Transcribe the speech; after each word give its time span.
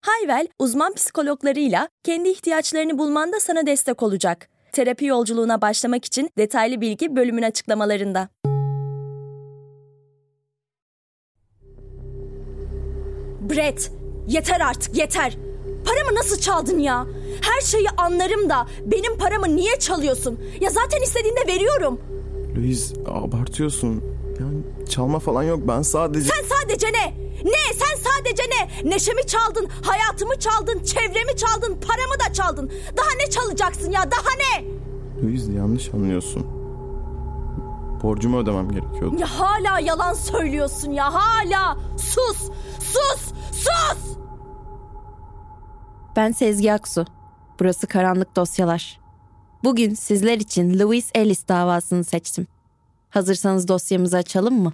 Hayvel, 0.00 0.48
uzman 0.58 0.94
psikologlarıyla 0.94 1.88
kendi 2.04 2.28
ihtiyaçlarını 2.28 2.98
bulmanda 2.98 3.40
sana 3.40 3.66
destek 3.66 4.02
olacak. 4.02 4.48
Terapi 4.72 5.04
yolculuğuna 5.04 5.60
başlamak 5.60 6.04
için 6.04 6.30
detaylı 6.38 6.80
bilgi 6.80 7.16
bölümün 7.16 7.42
açıklamalarında. 7.42 8.28
Brett, 13.50 13.92
yeter 14.28 14.60
artık 14.60 14.96
yeter. 14.96 15.36
Paramı 15.84 16.14
nasıl 16.18 16.40
çaldın 16.40 16.78
ya? 16.78 17.06
Her 17.42 17.60
şeyi 17.60 17.88
anlarım 17.96 18.50
da 18.50 18.66
benim 18.86 19.18
paramı 19.18 19.56
niye 19.56 19.78
çalıyorsun? 19.78 20.40
Ya 20.60 20.70
zaten 20.70 21.02
istediğinde 21.02 21.40
veriyorum. 21.46 22.00
Louise 22.56 22.94
abartıyorsun. 23.06 24.04
Yani 24.40 24.58
çalma 24.88 25.18
falan 25.18 25.42
yok 25.42 25.60
ben 25.68 25.82
sadece... 25.82 26.28
Sen 26.28 26.44
sadece 26.58 26.86
ne? 26.86 27.27
Ne? 27.44 27.74
Sen 27.78 28.10
sadece 28.10 28.42
ne? 28.42 28.90
Neşemi 28.90 29.26
çaldın, 29.26 29.68
hayatımı 29.82 30.38
çaldın, 30.38 30.82
çevremi 30.84 31.36
çaldın, 31.36 31.80
paramı 31.80 32.28
da 32.28 32.32
çaldın. 32.32 32.72
Daha 32.96 33.08
ne 33.24 33.30
çalacaksın 33.30 33.90
ya? 33.90 34.10
Daha 34.10 34.30
ne? 34.38 34.64
Louise 35.22 35.52
yanlış 35.52 35.94
anlıyorsun. 35.94 36.46
Borcumu 38.02 38.38
ödemem 38.38 38.68
gerekiyordu. 38.70 39.16
Ya 39.18 39.26
hala 39.26 39.80
yalan 39.80 40.14
söylüyorsun 40.14 40.90
ya 40.90 41.14
hala. 41.14 41.76
Sus! 41.98 42.50
Sus! 42.80 43.32
Sus! 43.52 44.16
Ben 46.16 46.32
Sezgi 46.32 46.72
Aksu. 46.72 47.06
Burası 47.60 47.86
Karanlık 47.86 48.36
Dosyalar. 48.36 49.00
Bugün 49.64 49.94
sizler 49.94 50.36
için 50.38 50.78
Louis 50.78 51.10
Ellis 51.14 51.48
davasını 51.48 52.04
seçtim. 52.04 52.46
Hazırsanız 53.10 53.68
dosyamızı 53.68 54.16
açalım 54.16 54.54
mı? 54.62 54.72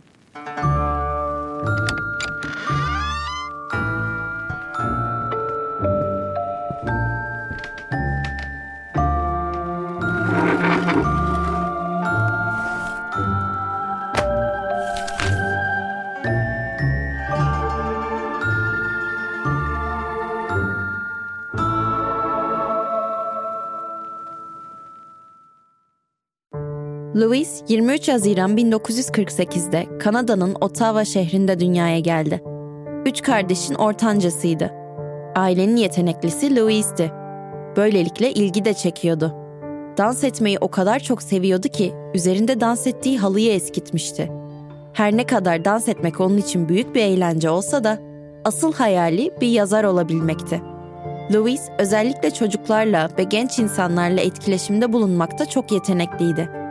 Louis 27.24 27.62
23 27.68 28.08
Haziran 28.08 28.56
1948'de 28.56 29.98
Kanada'nın 29.98 30.56
Ottawa 30.60 31.04
şehrinde 31.04 31.60
dünyaya 31.60 31.98
geldi. 31.98 32.42
Üç 33.06 33.22
kardeşin 33.22 33.74
ortancasıydı. 33.74 34.70
Ailenin 35.36 35.76
yeteneklisi 35.76 36.56
Louis'ti. 36.56 37.12
Böylelikle 37.76 38.32
ilgi 38.32 38.64
de 38.64 38.74
çekiyordu. 38.74 39.34
Dans 39.98 40.24
etmeyi 40.24 40.58
o 40.60 40.68
kadar 40.68 40.98
çok 40.98 41.22
seviyordu 41.22 41.68
ki 41.68 41.92
üzerinde 42.14 42.60
dans 42.60 42.86
ettiği 42.86 43.18
halıyı 43.18 43.52
eskitmişti. 43.52 44.30
Her 44.92 45.16
ne 45.16 45.26
kadar 45.26 45.64
dans 45.64 45.88
etmek 45.88 46.20
onun 46.20 46.36
için 46.36 46.68
büyük 46.68 46.94
bir 46.94 47.02
eğlence 47.02 47.50
olsa 47.50 47.84
da 47.84 47.98
asıl 48.44 48.72
hayali 48.72 49.30
bir 49.40 49.48
yazar 49.48 49.84
olabilmekti. 49.84 50.62
Louis 51.34 51.60
özellikle 51.78 52.30
çocuklarla 52.30 53.08
ve 53.18 53.22
genç 53.22 53.58
insanlarla 53.58 54.20
etkileşimde 54.20 54.92
bulunmakta 54.92 55.46
çok 55.46 55.72
yetenekliydi 55.72 56.63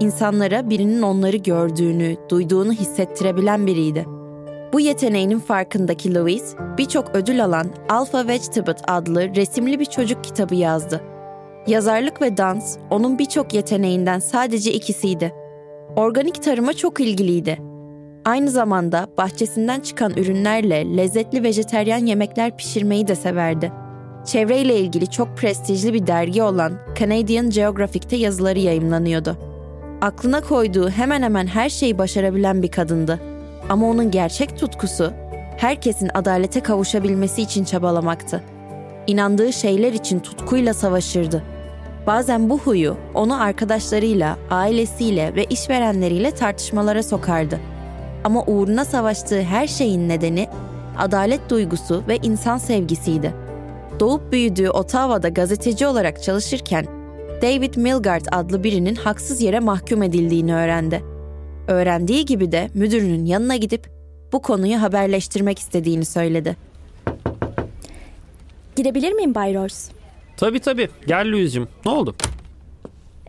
insanlara 0.00 0.70
birinin 0.70 1.02
onları 1.02 1.36
gördüğünü, 1.36 2.16
duyduğunu 2.28 2.72
hissettirebilen 2.72 3.66
biriydi. 3.66 4.06
Bu 4.72 4.80
yeteneğinin 4.80 5.38
farkındaki 5.38 6.14
Louis, 6.14 6.54
birçok 6.78 7.14
ödül 7.14 7.44
alan 7.44 7.66
Alpha 7.88 8.28
Vegetable 8.28 8.76
adlı 8.88 9.34
resimli 9.34 9.80
bir 9.80 9.84
çocuk 9.84 10.24
kitabı 10.24 10.54
yazdı. 10.54 11.00
Yazarlık 11.66 12.22
ve 12.22 12.36
dans 12.36 12.76
onun 12.90 13.18
birçok 13.18 13.54
yeteneğinden 13.54 14.18
sadece 14.18 14.72
ikisiydi. 14.72 15.34
Organik 15.96 16.42
tarıma 16.42 16.72
çok 16.72 17.00
ilgiliydi. 17.00 17.58
Aynı 18.24 18.50
zamanda 18.50 19.06
bahçesinden 19.18 19.80
çıkan 19.80 20.12
ürünlerle 20.16 20.96
lezzetli 20.96 21.42
vejeteryan 21.42 22.06
yemekler 22.06 22.56
pişirmeyi 22.56 23.08
de 23.08 23.14
severdi. 23.14 23.72
Çevreyle 24.26 24.80
ilgili 24.80 25.10
çok 25.10 25.36
prestijli 25.36 25.94
bir 25.94 26.06
dergi 26.06 26.42
olan 26.42 26.72
Canadian 26.98 27.50
Geographic'te 27.50 28.16
yazıları 28.16 28.58
yayımlanıyordu 28.58 29.49
aklına 30.00 30.40
koyduğu 30.40 30.90
hemen 30.90 31.22
hemen 31.22 31.46
her 31.46 31.68
şeyi 31.68 31.98
başarabilen 31.98 32.62
bir 32.62 32.70
kadındı. 32.70 33.20
Ama 33.68 33.90
onun 33.90 34.10
gerçek 34.10 34.58
tutkusu 34.58 35.12
herkesin 35.56 36.10
adalete 36.14 36.60
kavuşabilmesi 36.60 37.42
için 37.42 37.64
çabalamaktı. 37.64 38.42
İnandığı 39.06 39.52
şeyler 39.52 39.92
için 39.92 40.20
tutkuyla 40.20 40.74
savaşırdı. 40.74 41.42
Bazen 42.06 42.50
bu 42.50 42.58
huyu 42.58 42.96
onu 43.14 43.42
arkadaşlarıyla, 43.42 44.36
ailesiyle 44.50 45.34
ve 45.34 45.44
işverenleriyle 45.44 46.30
tartışmalara 46.30 47.02
sokardı. 47.02 47.60
Ama 48.24 48.44
uğruna 48.46 48.84
savaştığı 48.84 49.42
her 49.42 49.66
şeyin 49.66 50.08
nedeni 50.08 50.48
adalet 50.98 51.50
duygusu 51.50 52.02
ve 52.08 52.16
insan 52.16 52.58
sevgisiydi. 52.58 53.34
Doğup 54.00 54.32
büyüdüğü 54.32 54.70
Ottawa'da 54.70 55.28
gazeteci 55.28 55.86
olarak 55.86 56.22
çalışırken 56.22 56.99
David 57.42 57.74
Milgard 57.76 58.24
adlı 58.32 58.64
birinin 58.64 58.94
haksız 58.94 59.40
yere 59.40 59.60
mahkum 59.60 60.02
edildiğini 60.02 60.54
öğrendi. 60.54 61.04
Öğrendiği 61.68 62.24
gibi 62.24 62.52
de 62.52 62.70
müdürünün 62.74 63.24
yanına 63.24 63.56
gidip 63.56 63.90
bu 64.32 64.42
konuyu 64.42 64.82
haberleştirmek 64.82 65.58
istediğini 65.58 66.04
söyledi. 66.04 66.56
Girebilir 68.76 69.12
miyim 69.12 69.34
Bay 69.34 69.54
Rose? 69.54 69.92
Tabii 70.36 70.60
tabii. 70.60 70.88
Gel 71.06 71.32
Louis'cim. 71.32 71.68
Ne 71.84 71.90
oldu? 71.92 72.14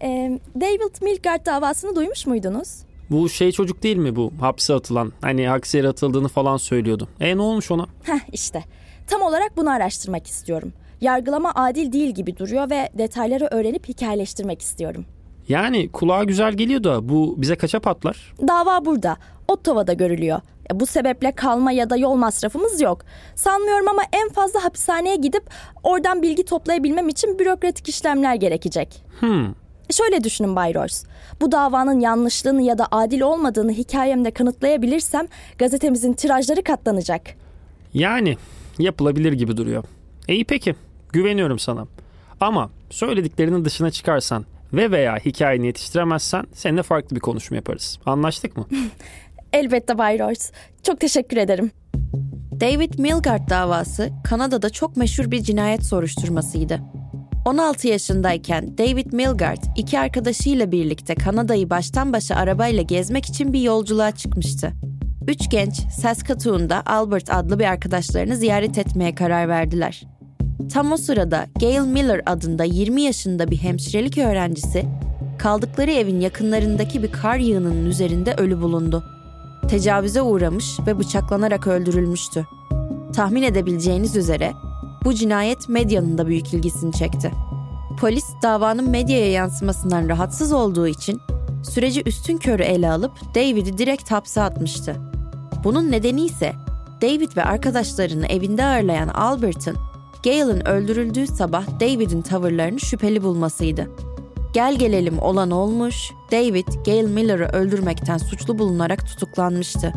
Ee, 0.01 0.39
David 0.61 1.01
Milgard 1.01 1.45
davasını 1.45 1.95
duymuş 1.95 2.25
muydunuz? 2.25 2.69
Bu 3.09 3.29
şey 3.29 3.51
çocuk 3.51 3.83
değil 3.83 3.97
mi 3.97 4.15
bu 4.15 4.31
hapse 4.39 4.73
atılan? 4.73 5.13
Hani 5.21 5.47
hapse 5.47 5.77
yere 5.77 5.87
atıldığını 5.87 6.27
falan 6.27 6.57
söylüyordu. 6.57 7.07
E 7.19 7.37
ne 7.37 7.41
olmuş 7.41 7.71
ona? 7.71 7.87
Heh 8.03 8.19
işte. 8.31 8.63
Tam 9.07 9.21
olarak 9.21 9.57
bunu 9.57 9.69
araştırmak 9.71 10.27
istiyorum 10.27 10.73
yargılama 11.01 11.51
adil 11.55 11.91
değil 11.91 12.09
gibi 12.09 12.37
duruyor 12.37 12.69
ve 12.69 12.89
detayları 12.97 13.47
öğrenip 13.51 13.87
hikayeleştirmek 13.87 14.61
istiyorum. 14.61 15.05
Yani 15.47 15.89
kulağa 15.91 16.23
güzel 16.23 16.53
geliyor 16.53 16.83
da 16.83 17.09
bu 17.09 17.35
bize 17.37 17.55
kaça 17.55 17.79
patlar? 17.79 18.33
Dava 18.47 18.85
burada. 18.85 19.17
Ottawa'da 19.47 19.93
görülüyor. 19.93 20.39
Bu 20.73 20.85
sebeple 20.85 21.31
kalma 21.31 21.71
ya 21.71 21.89
da 21.89 21.97
yol 21.97 22.15
masrafımız 22.15 22.81
yok. 22.81 23.01
Sanmıyorum 23.35 23.87
ama 23.87 24.01
en 24.13 24.29
fazla 24.29 24.63
hapishaneye 24.63 25.15
gidip 25.15 25.43
oradan 25.83 26.21
bilgi 26.21 26.45
toplayabilmem 26.45 27.09
için 27.09 27.39
bürokratik 27.39 27.89
işlemler 27.89 28.35
gerekecek. 28.35 29.03
Hmm. 29.19 29.53
Şöyle 29.91 30.23
düşünün 30.23 30.55
Bay 30.55 30.73
Royce. 30.73 30.95
Bu 31.41 31.51
davanın 31.51 31.99
yanlışlığını 31.99 32.61
ya 32.61 32.77
da 32.77 32.87
adil 32.91 33.21
olmadığını 33.21 33.71
hikayemde 33.71 34.31
kanıtlayabilirsem 34.31 35.27
gazetemizin 35.57 36.13
tirajları 36.13 36.63
katlanacak. 36.63 37.21
Yani 37.93 38.37
yapılabilir 38.79 39.33
gibi 39.33 39.57
duruyor. 39.57 39.83
İyi 40.27 40.45
peki. 40.45 40.75
Güveniyorum 41.13 41.59
sana. 41.59 41.87
Ama 42.39 42.69
söylediklerinin 42.89 43.65
dışına 43.65 43.91
çıkarsan 43.91 44.45
ve 44.73 44.91
veya 44.91 45.15
hikayeni 45.15 45.65
yetiştiremezsen 45.65 46.45
seninle 46.53 46.83
farklı 46.83 47.15
bir 47.15 47.21
konuşma 47.21 47.55
yaparız. 47.55 47.99
Anlaştık 48.05 48.57
mı? 48.57 48.65
Elbette 49.53 49.97
Bay 49.97 50.19
Royce. 50.19 50.43
Çok 50.83 50.99
teşekkür 50.99 51.37
ederim. 51.37 51.71
David 52.61 52.99
Milgard 52.99 53.49
davası 53.49 54.09
Kanada'da 54.23 54.69
çok 54.69 54.97
meşhur 54.97 55.31
bir 55.31 55.43
cinayet 55.43 55.85
soruşturmasıydı. 55.85 56.79
16 57.45 57.87
yaşındayken 57.87 58.77
David 58.77 59.13
Milgard 59.13 59.63
iki 59.77 59.99
arkadaşıyla 59.99 60.71
birlikte 60.71 61.15
Kanada'yı 61.15 61.69
baştan 61.69 62.13
başa 62.13 62.35
arabayla 62.35 62.83
gezmek 62.83 63.25
için 63.25 63.53
bir 63.53 63.61
yolculuğa 63.61 64.11
çıkmıştı. 64.11 64.71
Üç 65.27 65.49
genç 65.49 65.73
Saskatoon'da 65.75 66.83
Albert 66.85 67.33
adlı 67.33 67.59
bir 67.59 67.65
arkadaşlarını 67.65 68.35
ziyaret 68.35 68.77
etmeye 68.77 69.15
karar 69.15 69.49
verdiler. 69.49 70.03
Tam 70.73 70.91
o 70.91 70.97
sırada 70.97 71.45
Gail 71.59 71.81
Miller 71.81 72.21
adında 72.25 72.63
20 72.63 73.01
yaşında 73.01 73.51
bir 73.51 73.57
hemşirelik 73.57 74.17
öğrencisi 74.17 74.85
kaldıkları 75.39 75.91
evin 75.91 76.19
yakınlarındaki 76.19 77.03
bir 77.03 77.11
kar 77.11 77.37
yığınının 77.37 77.85
üzerinde 77.85 78.33
ölü 78.33 78.61
bulundu. 78.61 79.03
Tecavüze 79.69 80.21
uğramış 80.21 80.79
ve 80.87 80.99
bıçaklanarak 80.99 81.67
öldürülmüştü. 81.67 82.47
Tahmin 83.15 83.43
edebileceğiniz 83.43 84.15
üzere 84.15 84.53
bu 85.05 85.13
cinayet 85.13 85.69
medyanın 85.69 86.17
da 86.17 86.27
büyük 86.27 86.53
ilgisini 86.53 86.93
çekti. 86.93 87.31
Polis 87.99 88.25
davanın 88.43 88.89
medyaya 88.89 89.31
yansımasından 89.31 90.09
rahatsız 90.09 90.53
olduğu 90.53 90.87
için 90.87 91.21
süreci 91.63 92.03
üstün 92.05 92.37
körü 92.37 92.63
ele 92.63 92.91
alıp 92.91 93.11
David'i 93.35 93.77
direkt 93.77 94.11
hapse 94.11 94.41
atmıştı. 94.41 94.95
Bunun 95.63 95.91
nedeni 95.91 96.25
ise 96.25 96.53
David 97.01 97.37
ve 97.37 97.43
arkadaşlarını 97.43 98.27
evinde 98.27 98.65
ağırlayan 98.65 99.07
Albert'ın 99.07 99.77
Gale'ın 100.23 100.65
öldürüldüğü 100.65 101.27
sabah 101.27 101.67
David'in 101.79 102.21
tavırlarını 102.21 102.79
şüpheli 102.79 103.23
bulmasıydı. 103.23 103.87
Gel 104.53 104.75
gelelim 104.75 105.19
olan 105.19 105.51
olmuş, 105.51 106.11
David 106.31 106.67
Gail 106.85 107.07
Miller'ı 107.07 107.45
öldürmekten 107.45 108.17
suçlu 108.17 108.59
bulunarak 108.59 109.07
tutuklanmıştı. 109.07 109.93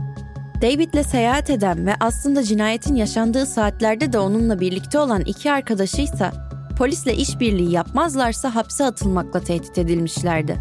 David'le 0.62 1.02
seyahat 1.02 1.50
eden 1.50 1.86
ve 1.86 1.94
aslında 2.00 2.42
cinayetin 2.42 2.94
yaşandığı 2.94 3.46
saatlerde 3.46 4.12
de 4.12 4.18
onunla 4.18 4.60
birlikte 4.60 4.98
olan 4.98 5.20
iki 5.20 5.52
arkadaşıysa 5.52 6.32
polisle 6.78 7.14
işbirliği 7.14 7.72
yapmazlarsa 7.72 8.54
hapse 8.54 8.84
atılmakla 8.84 9.40
tehdit 9.40 9.78
edilmişlerdi. 9.78 10.56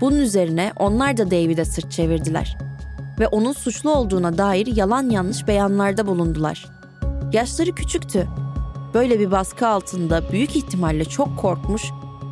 Bunun 0.00 0.18
üzerine 0.18 0.72
onlar 0.78 1.16
da 1.16 1.30
David'e 1.30 1.64
sırt 1.64 1.92
çevirdiler 1.92 2.58
ve 3.20 3.28
onun 3.28 3.52
suçlu 3.52 3.94
olduğuna 3.94 4.38
dair 4.38 4.66
yalan 4.66 5.10
yanlış 5.10 5.48
beyanlarda 5.48 6.06
bulundular. 6.06 6.66
Yaşları 7.32 7.72
küçüktü. 7.74 8.28
Böyle 8.94 9.20
bir 9.20 9.30
baskı 9.30 9.68
altında 9.68 10.32
büyük 10.32 10.56
ihtimalle 10.56 11.04
çok 11.04 11.38
korkmuş 11.38 11.82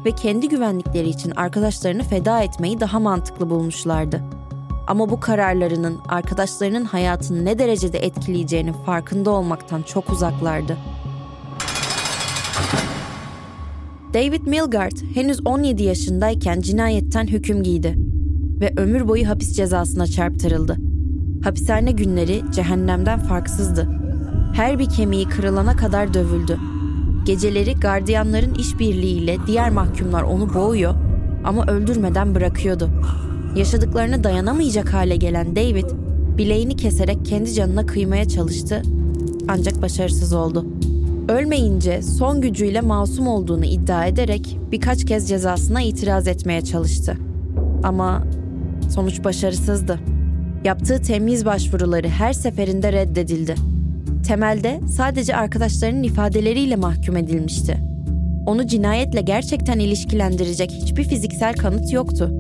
ve 0.05 0.11
kendi 0.11 0.49
güvenlikleri 0.49 1.09
için 1.09 1.31
arkadaşlarını 1.31 2.03
feda 2.03 2.41
etmeyi 2.41 2.81
daha 2.81 3.01
mantıklı 3.01 3.51
bulmuşlardı. 3.51 4.21
Ama 4.87 5.11
bu 5.11 5.21
kararlarının 5.21 5.99
arkadaşlarının 6.09 6.85
hayatını 6.85 7.45
ne 7.45 7.59
derecede 7.59 7.99
etkileyeceğinin 7.99 8.73
farkında 8.73 9.31
olmaktan 9.31 9.83
çok 9.83 10.11
uzaklardı. 10.11 10.77
David 14.15 14.47
Milgard 14.47 14.97
henüz 15.15 15.47
17 15.47 15.83
yaşındayken 15.83 16.61
cinayetten 16.61 17.27
hüküm 17.27 17.62
giydi 17.62 17.95
ve 18.61 18.73
ömür 18.77 19.09
boyu 19.09 19.29
hapis 19.29 19.57
cezasına 19.57 20.07
çarptırıldı. 20.07 20.77
Hapishane 21.45 21.93
günleri 21.93 22.43
cehennemden 22.53 23.19
farksızdı. 23.19 24.00
Her 24.52 24.79
bir 24.79 24.88
kemiği 24.88 25.29
kırılana 25.29 25.76
kadar 25.76 26.14
dövüldü. 26.14 26.58
Geceleri 27.25 27.75
gardiyanların 27.75 28.55
işbirliğiyle 28.55 29.37
diğer 29.47 29.70
mahkumlar 29.70 30.23
onu 30.23 30.55
boğuyor 30.55 30.94
ama 31.44 31.67
öldürmeden 31.67 32.35
bırakıyordu. 32.35 32.91
Yaşadıklarına 33.56 34.25
dayanamayacak 34.25 34.94
hale 34.94 35.17
gelen 35.17 35.56
David, 35.56 35.87
bileğini 36.38 36.76
keserek 36.76 37.26
kendi 37.26 37.52
canına 37.52 37.87
kıymaya 37.87 38.29
çalıştı 38.29 38.82
ancak 39.49 39.82
başarısız 39.82 40.32
oldu. 40.32 40.67
Ölmeyince 41.29 42.02
son 42.02 42.41
gücüyle 42.41 42.81
masum 42.81 43.26
olduğunu 43.26 43.64
iddia 43.64 44.06
ederek 44.06 44.58
birkaç 44.73 45.05
kez 45.05 45.29
cezasına 45.29 45.82
itiraz 45.82 46.29
etmeye 46.29 46.61
çalıştı. 46.61 47.17
Ama 47.82 48.23
sonuç 48.94 49.25
başarısızdı. 49.25 50.00
Yaptığı 50.64 51.02
temiz 51.02 51.44
başvuruları 51.47 52.08
her 52.08 52.32
seferinde 52.32 52.93
reddedildi. 52.93 53.55
Temelde 54.31 54.81
sadece 54.97 55.37
arkadaşlarının 55.37 56.03
ifadeleriyle 56.03 56.77
mahkum 56.77 57.17
edilmişti. 57.17 57.79
Onu 58.47 58.67
cinayetle 58.67 59.21
gerçekten 59.21 59.79
ilişkilendirecek 59.79 60.71
hiçbir 60.71 61.05
fiziksel 61.05 61.55
kanıt 61.55 61.93
yoktu. 61.93 62.31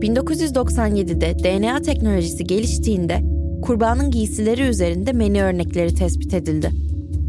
1997'de 0.00 1.38
DNA 1.38 1.82
teknolojisi 1.82 2.44
geliştiğinde 2.44 3.22
kurbanın 3.62 4.10
giysileri 4.10 4.62
üzerinde 4.62 5.12
meni 5.12 5.42
örnekleri 5.42 5.94
tespit 5.94 6.34
edildi. 6.34 6.70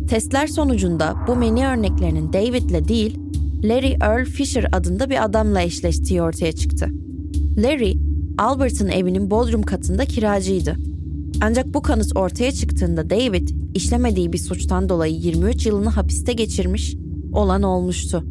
Testler 0.10 0.48
sonucunda 0.48 1.16
bu 1.28 1.36
meni 1.36 1.68
örneklerinin 1.68 2.34
David'le 2.34 2.88
değil, 2.88 3.20
Larry 3.64 3.98
Earl 4.02 4.26
Fisher 4.26 4.70
adında 4.72 5.10
bir 5.10 5.26
adamla 5.26 5.62
eşleştiği 5.62 6.22
ortaya 6.22 6.52
çıktı. 6.52 6.90
Larry, 7.58 7.94
Albert'ın 8.38 8.90
evinin 8.90 9.32
bodrum 9.32 9.62
katında 9.62 10.06
kiracıydı. 10.06 10.76
Ancak 11.42 11.74
bu 11.74 11.82
kanıt 11.82 12.18
ortaya 12.18 12.52
çıktığında 12.52 13.10
David, 13.10 13.50
işlemediği 13.78 14.34
bir 14.34 14.38
suçtan 14.38 14.90
dolayı 14.90 15.16
23 15.16 15.66
yılını 15.66 15.90
hapiste 15.90 16.34
geçirmiş, 16.34 16.96
olan 17.34 17.64
olmuştu. 17.64 18.24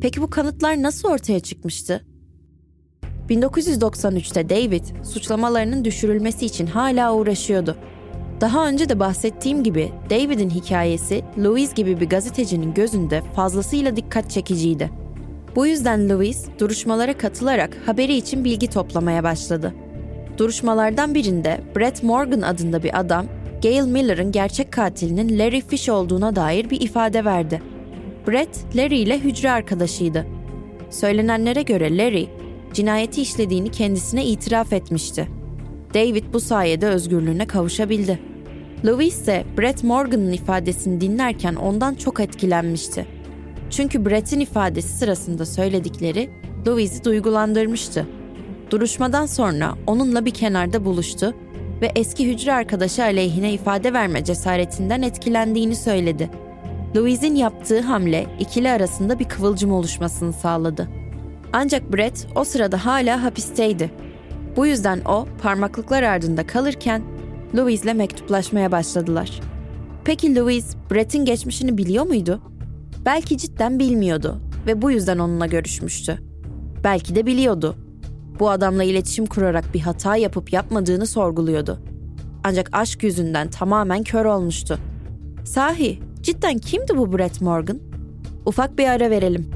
Peki 0.00 0.22
bu 0.22 0.30
kanıtlar 0.30 0.82
nasıl 0.82 1.08
ortaya 1.08 1.40
çıkmıştı? 1.40 2.04
1993'te 3.28 4.48
David, 4.48 4.84
suçlamalarının 5.04 5.84
düşürülmesi 5.84 6.46
için 6.46 6.66
hala 6.66 7.14
uğraşıyordu. 7.14 7.76
Daha 8.40 8.68
önce 8.68 8.88
de 8.88 9.00
bahsettiğim 9.00 9.64
gibi 9.64 9.92
David'in 10.10 10.50
hikayesi 10.50 11.24
Louis 11.38 11.74
gibi 11.74 12.00
bir 12.00 12.08
gazetecinin 12.08 12.74
gözünde 12.74 13.22
fazlasıyla 13.34 13.96
dikkat 13.96 14.30
çekiciydi. 14.30 14.90
Bu 15.56 15.66
yüzden 15.66 16.08
Louis 16.08 16.46
duruşmalara 16.58 17.18
katılarak 17.18 17.76
haberi 17.86 18.16
için 18.16 18.44
bilgi 18.44 18.70
toplamaya 18.70 19.24
başladı. 19.24 19.74
Duruşmalardan 20.38 21.14
birinde 21.14 21.60
Brett 21.76 22.02
Morgan 22.02 22.42
adında 22.42 22.82
bir 22.82 23.00
adam, 23.00 23.26
Gail 23.62 23.86
Miller'ın 23.86 24.32
gerçek 24.32 24.72
katilinin 24.72 25.38
Larry 25.38 25.60
Fish 25.60 25.88
olduğuna 25.88 26.36
dair 26.36 26.70
bir 26.70 26.80
ifade 26.80 27.24
verdi. 27.24 27.62
Brett, 28.28 28.64
Larry 28.76 28.98
ile 28.98 29.18
hücre 29.18 29.50
arkadaşıydı. 29.50 30.26
Söylenenlere 30.90 31.62
göre 31.62 31.96
Larry, 31.96 32.26
cinayeti 32.72 33.22
işlediğini 33.22 33.70
kendisine 33.70 34.26
itiraf 34.26 34.72
etmişti. 34.72 35.28
David 35.94 36.24
bu 36.32 36.40
sayede 36.40 36.86
özgürlüğüne 36.86 37.46
kavuşabildi. 37.46 38.18
Louis 38.84 39.14
ise 39.14 39.44
Brett 39.58 39.84
Morgan'ın 39.84 40.32
ifadesini 40.32 41.00
dinlerken 41.00 41.54
ondan 41.54 41.94
çok 41.94 42.20
etkilenmişti. 42.20 43.06
Çünkü 43.70 44.06
Brett'in 44.06 44.40
ifadesi 44.40 44.88
sırasında 44.88 45.46
söyledikleri 45.46 46.30
Louis'i 46.66 47.04
duygulandırmıştı. 47.04 48.06
Duruşmadan 48.70 49.26
sonra 49.26 49.74
onunla 49.86 50.24
bir 50.24 50.30
kenarda 50.30 50.84
buluştu 50.84 51.34
ve 51.80 51.92
eski 51.96 52.28
hücre 52.28 52.52
arkadaşı 52.52 53.02
aleyhine 53.02 53.52
ifade 53.52 53.92
verme 53.92 54.24
cesaretinden 54.24 55.02
etkilendiğini 55.02 55.76
söyledi. 55.76 56.30
Louis'in 56.96 57.34
yaptığı 57.34 57.80
hamle 57.80 58.26
ikili 58.40 58.70
arasında 58.70 59.18
bir 59.18 59.24
kıvılcım 59.24 59.72
oluşmasını 59.72 60.32
sağladı. 60.32 60.88
Ancak 61.52 61.92
Brett 61.92 62.26
o 62.34 62.44
sırada 62.44 62.84
hala 62.84 63.22
hapisteydi. 63.22 63.90
Bu 64.56 64.66
yüzden 64.66 65.00
o 65.04 65.26
parmaklıklar 65.42 66.02
ardında 66.02 66.46
kalırken 66.46 67.02
Louis'le 67.56 67.94
mektuplaşmaya 67.94 68.72
başladılar. 68.72 69.40
Peki 70.04 70.36
Louis, 70.36 70.76
Brett'in 70.90 71.24
geçmişini 71.24 71.78
biliyor 71.78 72.06
muydu? 72.06 72.42
Belki 73.04 73.38
cidden 73.38 73.78
bilmiyordu 73.78 74.40
ve 74.66 74.82
bu 74.82 74.90
yüzden 74.90 75.18
onunla 75.18 75.46
görüşmüştü. 75.46 76.18
Belki 76.84 77.14
de 77.14 77.26
biliyordu. 77.26 77.76
Bu 78.38 78.50
adamla 78.50 78.84
iletişim 78.84 79.26
kurarak 79.26 79.74
bir 79.74 79.80
hata 79.80 80.16
yapıp 80.16 80.52
yapmadığını 80.52 81.06
sorguluyordu. 81.06 81.82
Ancak 82.44 82.68
aşk 82.72 83.02
yüzünden 83.02 83.50
tamamen 83.50 84.02
kör 84.02 84.24
olmuştu. 84.24 84.78
Sahi, 85.44 86.00
cidden 86.22 86.58
kimdi 86.58 86.96
bu 86.96 87.18
Brett 87.18 87.40
Morgan? 87.40 87.80
Ufak 88.46 88.78
bir 88.78 88.88
ara 88.88 89.10
verelim 89.10 89.50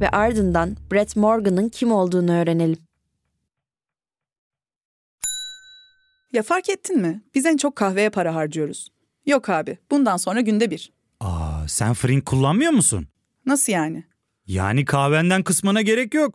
ve 0.00 0.08
ardından 0.08 0.76
Brett 0.92 1.16
Morgan'ın 1.16 1.68
kim 1.68 1.92
olduğunu 1.92 2.32
öğrenelim. 2.32 2.78
Ya 6.32 6.42
fark 6.42 6.68
ettin 6.68 6.98
mi? 7.00 7.22
Biz 7.34 7.46
en 7.46 7.56
çok 7.56 7.76
kahveye 7.76 8.10
para 8.10 8.34
harcıyoruz. 8.34 8.88
Yok 9.26 9.48
abi, 9.48 9.78
bundan 9.90 10.16
sonra 10.16 10.40
günde 10.40 10.70
bir. 10.70 10.92
Aa, 11.20 11.68
sen 11.68 11.94
Frink 11.94 12.26
kullanmıyor 12.26 12.72
musun? 12.72 13.06
Nasıl 13.46 13.72
yani? 13.72 14.04
Yani 14.46 14.84
kahvenden 14.84 15.42
kısmına 15.42 15.82
gerek 15.82 16.14
yok. 16.14 16.34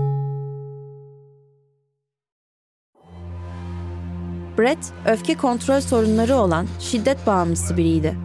Brett, 4.61 4.79
öfke 5.05 5.37
kontrol 5.37 5.79
sorunları 5.79 6.35
olan 6.35 6.67
şiddet 6.79 7.27
bağımlısı 7.27 7.77
biriydi. 7.77 8.15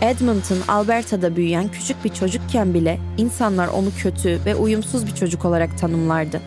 Edmonton, 0.00 0.58
Alberta'da 0.68 1.36
büyüyen 1.36 1.68
küçük 1.68 2.04
bir 2.04 2.08
çocukken 2.08 2.74
bile 2.74 2.98
insanlar 3.18 3.68
onu 3.68 3.88
kötü 3.98 4.40
ve 4.46 4.54
uyumsuz 4.54 5.06
bir 5.06 5.14
çocuk 5.14 5.44
olarak 5.44 5.78
tanımlardı. 5.78 6.40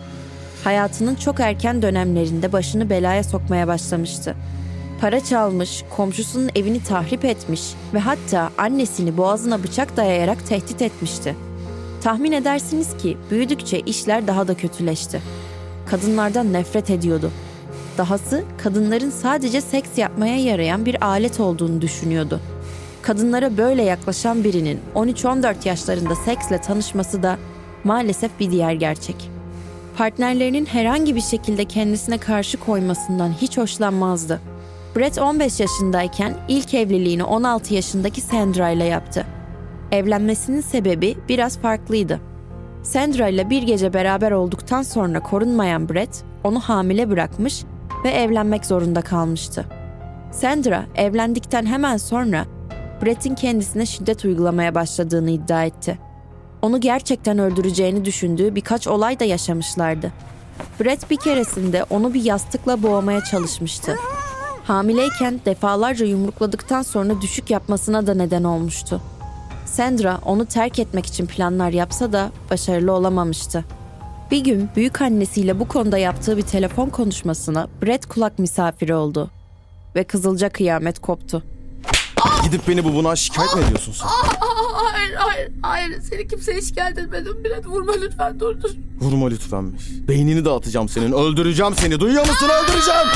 Hayatının 0.64 1.14
çok 1.14 1.40
erken 1.40 1.82
dönemlerinde 1.82 2.52
başını 2.52 2.90
belaya 2.90 3.24
sokmaya 3.24 3.68
başlamıştı. 3.68 4.34
Para 5.00 5.24
çalmış, 5.24 5.84
komşusunun 5.96 6.50
evini 6.56 6.84
tahrip 6.84 7.24
etmiş 7.24 7.62
ve 7.94 7.98
hatta 7.98 8.50
annesini 8.58 9.16
boğazına 9.16 9.62
bıçak 9.62 9.96
dayayarak 9.96 10.46
tehdit 10.46 10.82
etmişti. 10.82 11.36
Tahmin 12.02 12.32
edersiniz 12.32 12.96
ki 12.96 13.16
büyüdükçe 13.30 13.80
işler 13.80 14.26
daha 14.26 14.48
da 14.48 14.54
kötüleşti. 14.54 15.22
Kadınlardan 15.86 16.52
nefret 16.52 16.90
ediyordu. 16.90 17.30
Dahası 17.98 18.44
kadınların 18.58 19.10
sadece 19.10 19.60
seks 19.60 19.98
yapmaya 19.98 20.36
yarayan 20.36 20.86
bir 20.86 21.04
alet 21.04 21.40
olduğunu 21.40 21.80
düşünüyordu. 21.80 22.40
Kadınlara 23.02 23.56
böyle 23.56 23.82
yaklaşan 23.82 24.44
birinin 24.44 24.80
13-14 24.94 25.68
yaşlarında 25.68 26.14
seksle 26.14 26.60
tanışması 26.60 27.22
da 27.22 27.38
maalesef 27.84 28.30
bir 28.40 28.50
diğer 28.50 28.72
gerçek. 28.72 29.30
Partnerlerinin 29.96 30.66
herhangi 30.66 31.16
bir 31.16 31.20
şekilde 31.20 31.64
kendisine 31.64 32.18
karşı 32.18 32.60
koymasından 32.60 33.32
hiç 33.32 33.58
hoşlanmazdı. 33.58 34.40
Brett 34.96 35.18
15 35.18 35.60
yaşındayken 35.60 36.36
ilk 36.48 36.74
evliliğini 36.74 37.24
16 37.24 37.74
yaşındaki 37.74 38.20
Sandra 38.20 38.70
ile 38.70 38.84
yaptı. 38.84 39.26
Evlenmesinin 39.92 40.60
sebebi 40.60 41.16
biraz 41.28 41.58
farklıydı. 41.58 42.20
Sandra 42.82 43.28
ile 43.28 43.50
bir 43.50 43.62
gece 43.62 43.92
beraber 43.92 44.30
olduktan 44.30 44.82
sonra 44.82 45.20
korunmayan 45.20 45.88
Brett 45.88 46.24
onu 46.44 46.60
hamile 46.60 47.10
bırakmış 47.10 47.64
ve 48.04 48.10
evlenmek 48.10 48.66
zorunda 48.66 49.02
kalmıştı. 49.02 49.64
Sandra 50.32 50.84
evlendikten 50.94 51.66
hemen 51.66 51.96
sonra 51.96 52.44
Brett'in 53.02 53.34
kendisine 53.34 53.86
şiddet 53.86 54.24
uygulamaya 54.24 54.74
başladığını 54.74 55.30
iddia 55.30 55.64
etti. 55.64 55.98
Onu 56.62 56.80
gerçekten 56.80 57.38
öldüreceğini 57.38 58.04
düşündüğü 58.04 58.54
birkaç 58.54 58.88
olay 58.88 59.20
da 59.20 59.24
yaşamışlardı. 59.24 60.12
Brett 60.80 61.10
bir 61.10 61.16
keresinde 61.16 61.84
onu 61.90 62.14
bir 62.14 62.24
yastıkla 62.24 62.82
boğmaya 62.82 63.24
çalışmıştı. 63.24 63.96
Hamileyken 64.64 65.40
defalarca 65.46 66.06
yumrukladıktan 66.06 66.82
sonra 66.82 67.20
düşük 67.20 67.50
yapmasına 67.50 68.06
da 68.06 68.14
neden 68.14 68.44
olmuştu. 68.44 69.00
Sandra 69.66 70.18
onu 70.24 70.46
terk 70.46 70.78
etmek 70.78 71.06
için 71.06 71.26
planlar 71.26 71.70
yapsa 71.70 72.12
da 72.12 72.30
başarılı 72.50 72.92
olamamıştı. 72.92 73.64
Bir 74.32 74.44
gün 74.44 74.68
büyük 74.76 75.02
annesiyle 75.02 75.60
bu 75.60 75.68
konuda 75.68 75.98
yaptığı 75.98 76.36
bir 76.36 76.42
telefon 76.42 76.88
konuşmasına 76.88 77.68
Brett 77.82 78.06
kulak 78.06 78.38
misafiri 78.38 78.94
oldu 78.94 79.30
ve 79.94 80.04
kızılca 80.04 80.48
kıyamet 80.48 80.98
koptu. 80.98 81.42
Gidip 82.44 82.68
beni 82.68 82.84
bu 82.84 82.94
buna 82.94 83.16
şikayet 83.16 83.56
mi 83.56 83.62
ediyorsun 83.62 83.92
sen? 83.92 84.08
Hayır 84.74 85.14
hayır 85.14 85.52
hayır 85.62 86.00
seni 86.00 86.28
kimseye 86.28 86.62
şikayet 86.62 86.98
etmedim 86.98 87.44
bile 87.44 87.64
vurma 87.64 87.92
lütfen 87.92 88.40
dur 88.40 88.62
dur. 88.62 88.70
Vurma 89.00 89.28
lütfenmiş. 89.28 89.84
Beynini 90.08 90.44
dağıtacağım 90.44 90.88
senin. 90.88 91.12
Öldüreceğim 91.12 91.74
seni. 91.74 92.00
Duyuyor 92.00 92.26
musun? 92.28 92.48
Öldüreceğim. 92.48 93.08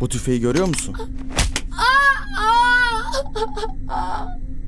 Bu 0.00 0.08
tüfeği 0.08 0.40
görüyor 0.40 0.66
musun? 0.66 0.96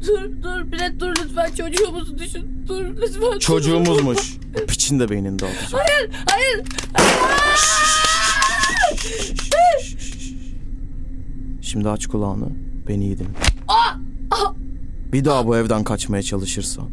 Dur 0.07 0.43
dur 0.43 0.73
bile 0.73 1.01
dur 1.01 1.09
lütfen 1.25 1.55
çocuğumuzu 1.55 2.19
düşün 2.19 2.65
dur 2.69 2.85
lütfen. 3.03 3.39
Çocuğumuzmuş. 3.39 4.37
O 4.63 4.67
piçin 4.67 5.01
de 5.01 5.09
beynini 5.09 5.39
dağıtacağım. 5.39 5.85
Hayır 5.87 6.11
hayır. 6.31 6.63
Şimdi 11.63 11.89
aç 11.89 12.07
kulağını. 12.07 12.49
Beni 12.89 13.05
iyi 13.05 13.19
dinle. 13.19 13.29
Bir 15.13 15.25
daha 15.25 15.47
bu 15.47 15.57
evden 15.57 15.85
kaçmaya 15.85 16.23
çalışırsan, 16.23 16.89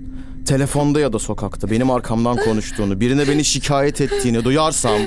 telefonda 0.46 1.00
ya 1.00 1.14
da 1.14 1.20
sokakta 1.20 1.72
benim 1.72 1.92
arkamdan 1.92 2.38
konuştuğunu, 2.38 3.00
birine 3.00 3.28
beni 3.28 3.46
şikayet 3.46 4.02
ettiğini 4.02 4.44
duyarsam 4.44 5.02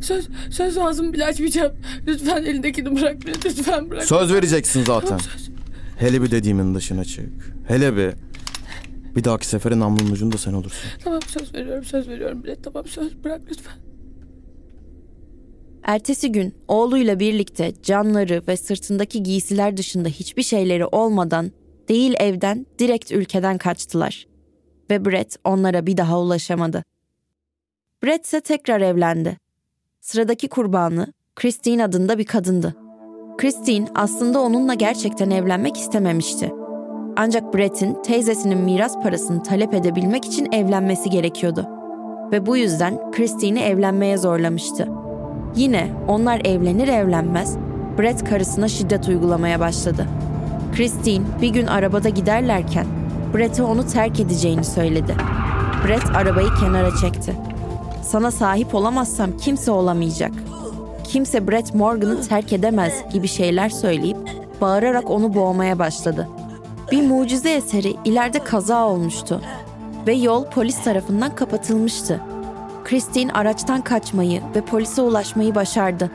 Söz 0.00 0.28
söz 0.50 0.78
ağzımı 0.78 1.12
bile 1.12 1.24
açmayacağım. 1.24 1.72
Lütfen 2.06 2.42
elindekini 2.42 2.96
bırak 2.96 3.16
lütfen 3.26 3.90
bırak. 3.90 4.04
söz 4.04 4.32
vereceksin 4.32 4.84
zaten. 4.84 5.08
Tamam, 5.08 5.20
söz. 5.20 5.53
Hele 5.98 6.22
bir 6.22 6.30
dediğimin 6.30 6.74
dışına 6.74 7.04
çık. 7.04 7.54
Hele 7.68 7.96
bir. 7.96 8.14
Bir 9.16 9.24
dahaki 9.24 9.46
sefere 9.46 9.78
namlunun 9.78 10.10
ucunda 10.10 10.38
sen 10.38 10.52
olursun. 10.52 10.90
Tamam 11.04 11.22
söz 11.22 11.54
veriyorum 11.54 11.84
söz 11.84 12.08
veriyorum 12.08 12.44
bile 12.44 12.56
tamam 12.62 12.86
söz 12.86 13.24
bırak 13.24 13.42
lütfen. 13.50 13.74
Ertesi 15.82 16.32
gün 16.32 16.54
oğluyla 16.68 17.20
birlikte 17.20 17.72
canları 17.82 18.42
ve 18.48 18.56
sırtındaki 18.56 19.22
giysiler 19.22 19.76
dışında 19.76 20.08
hiçbir 20.08 20.42
şeyleri 20.42 20.86
olmadan 20.86 21.52
değil 21.88 22.14
evden 22.18 22.66
direkt 22.78 23.12
ülkeden 23.12 23.58
kaçtılar. 23.58 24.26
Ve 24.90 25.04
Brett 25.04 25.36
onlara 25.44 25.86
bir 25.86 25.96
daha 25.96 26.20
ulaşamadı. 26.20 26.84
Brett 28.04 28.24
ise 28.26 28.40
tekrar 28.40 28.80
evlendi. 28.80 29.38
Sıradaki 30.00 30.48
kurbanı 30.48 31.12
Christine 31.36 31.84
adında 31.84 32.18
bir 32.18 32.24
kadındı. 32.24 32.76
Christine 33.38 33.86
aslında 33.94 34.40
onunla 34.40 34.74
gerçekten 34.74 35.30
evlenmek 35.30 35.76
istememişti. 35.76 36.52
Ancak 37.16 37.54
Brett'in 37.54 38.02
teyzesinin 38.02 38.58
miras 38.58 39.02
parasını 39.02 39.42
talep 39.42 39.74
edebilmek 39.74 40.24
için 40.24 40.52
evlenmesi 40.52 41.10
gerekiyordu. 41.10 41.66
Ve 42.32 42.46
bu 42.46 42.56
yüzden 42.56 43.10
Christine'i 43.12 43.62
evlenmeye 43.62 44.18
zorlamıştı. 44.18 44.88
Yine 45.56 45.90
onlar 46.08 46.40
evlenir 46.44 46.88
evlenmez 46.88 47.56
Brett 47.98 48.24
karısına 48.24 48.68
şiddet 48.68 49.08
uygulamaya 49.08 49.60
başladı. 49.60 50.06
Christine 50.76 51.24
bir 51.42 51.48
gün 51.48 51.66
arabada 51.66 52.08
giderlerken 52.08 52.86
Brett'e 53.34 53.62
onu 53.62 53.86
terk 53.86 54.20
edeceğini 54.20 54.64
söyledi. 54.64 55.14
Brett 55.86 56.16
arabayı 56.16 56.48
kenara 56.60 56.90
çekti. 57.00 57.36
Sana 58.02 58.30
sahip 58.30 58.74
olamazsam 58.74 59.30
kimse 59.36 59.70
olamayacak. 59.70 60.32
Kimse 61.04 61.48
Brett 61.48 61.74
Morgan'ı 61.74 62.22
terk 62.22 62.52
edemez 62.52 62.92
gibi 63.12 63.28
şeyler 63.28 63.68
söyleyip 63.68 64.16
bağırarak 64.60 65.10
onu 65.10 65.34
boğmaya 65.34 65.78
başladı. 65.78 66.28
Bir 66.92 67.02
mucize 67.02 67.50
eseri 67.50 67.94
ileride 68.04 68.38
kaza 68.38 68.86
olmuştu 68.86 69.40
ve 70.06 70.14
yol 70.14 70.44
polis 70.44 70.84
tarafından 70.84 71.34
kapatılmıştı. 71.34 72.20
Christine 72.84 73.32
araçtan 73.32 73.80
kaçmayı 73.80 74.42
ve 74.56 74.60
polise 74.60 75.02
ulaşmayı 75.02 75.54
başardı. 75.54 76.10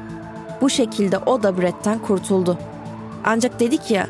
Bu 0.62 0.70
şekilde 0.70 1.18
o 1.18 1.44
da 1.44 1.58
Brett'ten 1.58 2.00
kurtuldu. 2.00 2.58
Ancak 3.26 3.60
dedik 3.60 3.92
ya, 3.92 4.08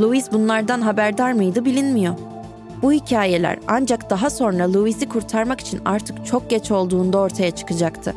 Louis 0.00 0.32
bunlardan 0.32 0.80
haberdar 0.80 1.32
mıydı 1.32 1.64
bilinmiyor. 1.64 2.14
Bu 2.82 2.92
hikayeler 2.92 3.58
ancak 3.68 4.10
daha 4.10 4.30
sonra 4.30 4.72
Louis'i 4.72 5.08
kurtarmak 5.08 5.60
için 5.60 5.80
artık 5.84 6.26
çok 6.26 6.50
geç 6.50 6.70
olduğunda 6.70 7.18
ortaya 7.18 7.50
çıkacaktı. 7.50 8.14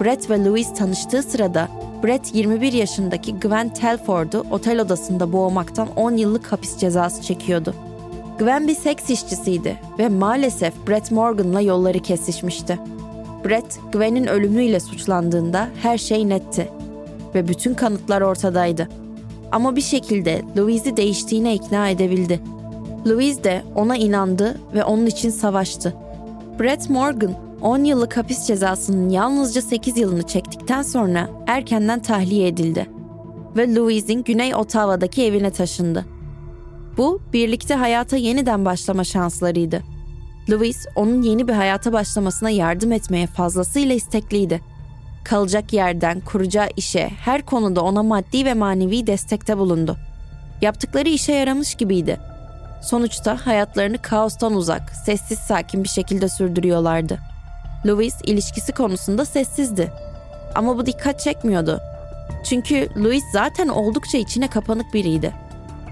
Brett 0.00 0.30
ve 0.30 0.44
Louis 0.44 0.74
tanıştığı 0.74 1.22
sırada 1.22 1.68
Brett 2.04 2.34
21 2.34 2.72
yaşındaki 2.72 3.34
Gwen 3.34 3.68
Telford'u 3.68 4.44
otel 4.50 4.80
odasında 4.80 5.32
boğmaktan 5.32 5.88
10 5.96 6.16
yıllık 6.16 6.52
hapis 6.52 6.78
cezası 6.78 7.22
çekiyordu. 7.22 7.74
Gwen 8.38 8.68
bir 8.68 8.74
seks 8.74 9.10
işçisiydi 9.10 9.76
ve 9.98 10.08
maalesef 10.08 10.88
Brett 10.88 11.10
Morgan'la 11.10 11.60
yolları 11.60 11.98
kesişmişti. 11.98 12.78
Brett, 13.44 13.80
Gwen'in 13.92 14.26
ölümüyle 14.26 14.80
suçlandığında 14.80 15.68
her 15.82 15.98
şey 15.98 16.28
netti 16.28 16.68
ve 17.34 17.48
bütün 17.48 17.74
kanıtlar 17.74 18.20
ortadaydı. 18.20 18.88
Ama 19.52 19.76
bir 19.76 19.80
şekilde 19.80 20.42
Louise'i 20.56 20.96
değiştiğine 20.96 21.54
ikna 21.54 21.88
edebildi. 21.88 22.40
Louise 23.06 23.44
de 23.44 23.62
ona 23.74 23.96
inandı 23.96 24.60
ve 24.74 24.84
onun 24.84 25.06
için 25.06 25.30
savaştı. 25.30 25.94
Brett 26.60 26.90
Morgan 26.90 27.47
10 27.62 27.84
yıllık 27.84 28.16
hapis 28.16 28.46
cezasının 28.46 29.08
yalnızca 29.08 29.62
8 29.62 29.98
yılını 29.98 30.22
çektikten 30.22 30.82
sonra 30.82 31.30
erkenden 31.46 32.02
tahliye 32.02 32.48
edildi 32.48 32.86
ve 33.56 33.74
Louise'in 33.74 34.22
Güney 34.22 34.54
Ottawa'daki 34.54 35.24
evine 35.24 35.50
taşındı. 35.50 36.06
Bu 36.96 37.20
birlikte 37.32 37.74
hayata 37.74 38.16
yeniden 38.16 38.64
başlama 38.64 39.04
şanslarıydı. 39.04 39.82
Louise 40.50 40.90
onun 40.96 41.22
yeni 41.22 41.48
bir 41.48 41.52
hayata 41.52 41.92
başlamasına 41.92 42.50
yardım 42.50 42.92
etmeye 42.92 43.26
fazlasıyla 43.26 43.94
istekliydi. 43.94 44.60
Kalacak 45.24 45.72
yerden 45.72 46.20
kuracağı 46.20 46.68
işe 46.76 47.08
her 47.08 47.42
konuda 47.46 47.82
ona 47.82 48.02
maddi 48.02 48.44
ve 48.44 48.54
manevi 48.54 49.06
destekte 49.06 49.58
bulundu. 49.58 49.96
Yaptıkları 50.62 51.08
işe 51.08 51.32
yaramış 51.32 51.74
gibiydi. 51.74 52.20
Sonuçta 52.82 53.46
hayatlarını 53.46 53.98
kaostan 53.98 54.54
uzak, 54.54 54.90
sessiz 54.90 55.38
sakin 55.38 55.84
bir 55.84 55.88
şekilde 55.88 56.28
sürdürüyorlardı. 56.28 57.18
Louis 57.86 58.14
ilişkisi 58.24 58.72
konusunda 58.72 59.24
sessizdi. 59.24 59.92
Ama 60.54 60.78
bu 60.78 60.86
dikkat 60.86 61.20
çekmiyordu. 61.20 61.80
Çünkü 62.44 62.88
Louis 62.96 63.24
zaten 63.32 63.68
oldukça 63.68 64.18
içine 64.18 64.48
kapanık 64.48 64.94
biriydi. 64.94 65.34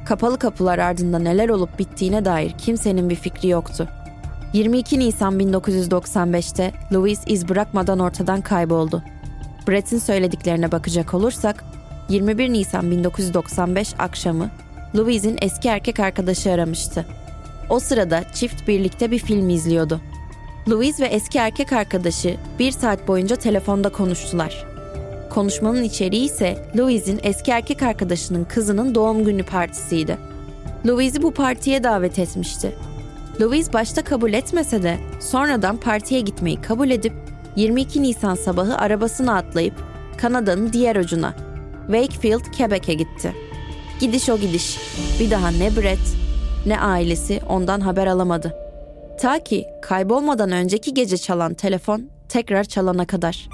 Kapalı 0.06 0.38
kapılar 0.38 0.78
ardında 0.78 1.18
neler 1.18 1.48
olup 1.48 1.78
bittiğine 1.78 2.24
dair 2.24 2.50
kimsenin 2.50 3.10
bir 3.10 3.14
fikri 3.14 3.48
yoktu. 3.48 3.88
22 4.52 4.98
Nisan 4.98 5.40
1995'te 5.40 6.72
Louis 6.92 7.20
iz 7.26 7.48
bırakmadan 7.48 7.98
ortadan 7.98 8.40
kayboldu. 8.40 9.02
Brett'in 9.68 9.98
söylediklerine 9.98 10.72
bakacak 10.72 11.14
olursak, 11.14 11.64
21 12.08 12.52
Nisan 12.52 12.90
1995 12.90 13.94
akşamı 13.98 14.50
Louise'in 14.96 15.38
eski 15.40 15.68
erkek 15.68 16.00
arkadaşı 16.00 16.52
aramıştı. 16.52 17.06
O 17.70 17.80
sırada 17.80 18.24
çift 18.34 18.68
birlikte 18.68 19.10
bir 19.10 19.18
film 19.18 19.48
izliyordu. 19.48 20.00
Louise 20.68 21.04
ve 21.04 21.08
eski 21.08 21.38
erkek 21.38 21.72
arkadaşı 21.72 22.36
bir 22.58 22.70
saat 22.72 23.08
boyunca 23.08 23.36
telefonda 23.36 23.88
konuştular. 23.88 24.66
Konuşmanın 25.30 25.82
içeriği 25.82 26.24
ise 26.24 26.68
Louise'in 26.76 27.20
eski 27.22 27.50
erkek 27.50 27.82
arkadaşının 27.82 28.44
kızının 28.44 28.94
doğum 28.94 29.24
günü 29.24 29.42
partisiydi. 29.42 30.18
Louise'i 30.86 31.22
bu 31.22 31.34
partiye 31.34 31.84
davet 31.84 32.18
etmişti. 32.18 32.76
Louise 33.40 33.72
başta 33.72 34.04
kabul 34.04 34.32
etmese 34.32 34.82
de 34.82 34.98
sonradan 35.20 35.76
partiye 35.76 36.20
gitmeyi 36.20 36.60
kabul 36.60 36.90
edip 36.90 37.12
22 37.56 38.02
Nisan 38.02 38.34
sabahı 38.34 38.78
arabasına 38.78 39.36
atlayıp 39.36 39.74
Kanada'nın 40.16 40.72
diğer 40.72 40.96
ucuna 40.96 41.34
Wakefield, 41.86 42.56
Quebec'e 42.56 42.94
gitti. 42.94 43.32
Gidiş 44.00 44.28
o 44.28 44.38
gidiş. 44.38 44.78
Bir 45.20 45.30
daha 45.30 45.48
ne 45.48 45.76
Brett 45.76 46.16
ne 46.66 46.80
ailesi 46.80 47.40
ondan 47.48 47.80
haber 47.80 48.06
alamadı. 48.06 48.65
Ta 49.20 49.44
ki 49.44 49.64
kaybolmadan 49.82 50.52
önceki 50.52 50.94
gece 50.94 51.16
çalan 51.16 51.54
telefon 51.54 52.10
tekrar 52.28 52.64
çalana 52.64 53.06
kadar. 53.06 53.48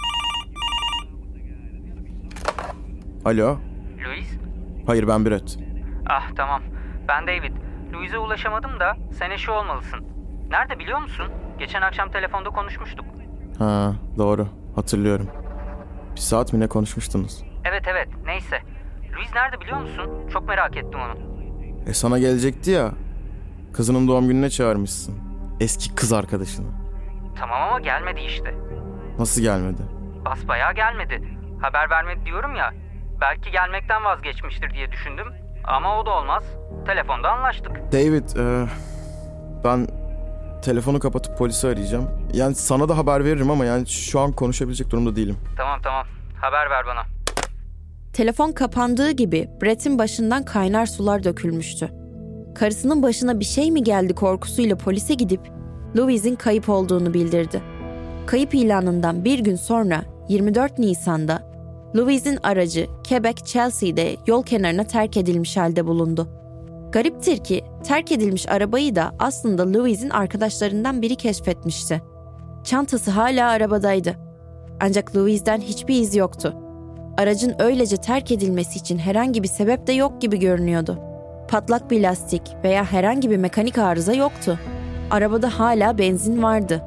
Alo. 3.24 3.56
Louis? 4.04 4.28
Hayır 4.86 5.08
ben 5.08 5.26
Brett. 5.26 5.58
Ah 6.10 6.30
tamam. 6.36 6.62
Ben 7.08 7.26
David. 7.26 7.52
Louis'e 7.92 8.18
ulaşamadım 8.18 8.80
da 8.80 8.96
sen 9.18 9.30
eşi 9.30 9.50
olmalısın. 9.50 10.00
Nerede 10.50 10.78
biliyor 10.78 10.98
musun? 10.98 11.26
Geçen 11.58 11.82
akşam 11.82 12.10
telefonda 12.10 12.48
konuşmuştuk. 12.50 13.04
Ha 13.58 13.94
doğru 14.18 14.48
hatırlıyorum. 14.74 15.28
Bir 16.14 16.20
saat 16.20 16.52
mi 16.52 16.60
ne 16.60 16.66
konuşmuştunuz? 16.66 17.44
Evet 17.64 17.82
evet 17.90 18.08
neyse. 18.26 18.58
Louis 19.16 19.34
nerede 19.34 19.60
biliyor 19.60 19.80
musun? 19.80 20.10
Çok 20.32 20.48
merak 20.48 20.76
ettim 20.76 21.00
onu. 21.00 21.14
E 21.86 21.94
sana 21.94 22.18
gelecekti 22.18 22.70
ya. 22.70 22.92
Kızının 23.72 24.08
doğum 24.08 24.28
gününe 24.28 24.50
çağırmışsın. 24.50 25.31
Eski 25.62 25.94
kız 25.94 26.12
arkadaşını. 26.12 26.66
Tamam 27.38 27.62
ama 27.62 27.80
gelmedi 27.80 28.20
işte. 28.20 28.54
Nasıl 29.18 29.42
gelmedi? 29.42 29.82
Basbayağı 30.24 30.74
gelmedi. 30.74 31.22
Haber 31.60 31.90
vermedi 31.90 32.26
diyorum 32.26 32.54
ya. 32.54 32.72
Belki 33.20 33.50
gelmekten 33.50 34.04
vazgeçmiştir 34.04 34.74
diye 34.74 34.92
düşündüm. 34.92 35.26
Ama 35.64 36.00
o 36.00 36.06
da 36.06 36.10
olmaz. 36.10 36.44
Telefonda 36.86 37.30
anlaştık. 37.30 37.92
David, 37.92 38.36
e, 38.36 38.68
ben 39.64 39.86
telefonu 40.62 41.00
kapatıp 41.00 41.38
polisi 41.38 41.68
arayacağım. 41.68 42.10
Yani 42.32 42.54
sana 42.54 42.88
da 42.88 42.98
haber 42.98 43.24
veririm 43.24 43.50
ama 43.50 43.64
yani 43.64 43.86
şu 43.86 44.20
an 44.20 44.32
konuşabilecek 44.32 44.90
durumda 44.90 45.16
değilim. 45.16 45.36
Tamam 45.56 45.80
tamam. 45.82 46.06
Haber 46.40 46.70
ver 46.70 46.86
bana. 46.86 47.02
Telefon 48.12 48.52
kapandığı 48.52 49.10
gibi 49.10 49.48
Brett'in 49.62 49.98
başından 49.98 50.44
kaynar 50.44 50.86
sular 50.86 51.24
dökülmüştü. 51.24 52.01
Karısının 52.54 53.02
başına 53.02 53.40
bir 53.40 53.44
şey 53.44 53.70
mi 53.70 53.82
geldi 53.82 54.14
korkusuyla 54.14 54.76
polise 54.76 55.14
gidip 55.14 55.40
Louise'in 55.96 56.34
kayıp 56.34 56.68
olduğunu 56.68 57.14
bildirdi. 57.14 57.62
Kayıp 58.26 58.54
ilanından 58.54 59.24
bir 59.24 59.38
gün 59.38 59.56
sonra 59.56 60.02
24 60.28 60.78
Nisan'da 60.78 61.52
Louise'in 61.96 62.38
aracı 62.42 62.86
Quebec 63.08 63.44
Chelsea'de 63.44 64.16
yol 64.26 64.42
kenarına 64.42 64.84
terk 64.84 65.16
edilmiş 65.16 65.56
halde 65.56 65.86
bulundu. 65.86 66.28
Gariptir 66.92 67.44
ki 67.44 67.64
terk 67.84 68.12
edilmiş 68.12 68.48
arabayı 68.48 68.96
da 68.96 69.12
aslında 69.18 69.72
Louise'in 69.72 70.10
arkadaşlarından 70.10 71.02
biri 71.02 71.16
keşfetmişti. 71.16 72.02
Çantası 72.64 73.10
hala 73.10 73.50
arabadaydı. 73.50 74.16
Ancak 74.80 75.16
Louise'den 75.16 75.60
hiçbir 75.60 76.00
iz 76.00 76.16
yoktu. 76.16 76.54
Aracın 77.18 77.54
öylece 77.58 77.96
terk 77.96 78.32
edilmesi 78.32 78.78
için 78.78 78.98
herhangi 78.98 79.42
bir 79.42 79.48
sebep 79.48 79.86
de 79.86 79.92
yok 79.92 80.20
gibi 80.20 80.38
görünüyordu. 80.38 81.11
Patlak 81.48 81.90
bir 81.90 82.02
lastik 82.02 82.42
veya 82.64 82.84
herhangi 82.84 83.30
bir 83.30 83.36
mekanik 83.36 83.78
arıza 83.78 84.12
yoktu. 84.12 84.58
Arabada 85.10 85.58
hala 85.58 85.98
benzin 85.98 86.42
vardı. 86.42 86.82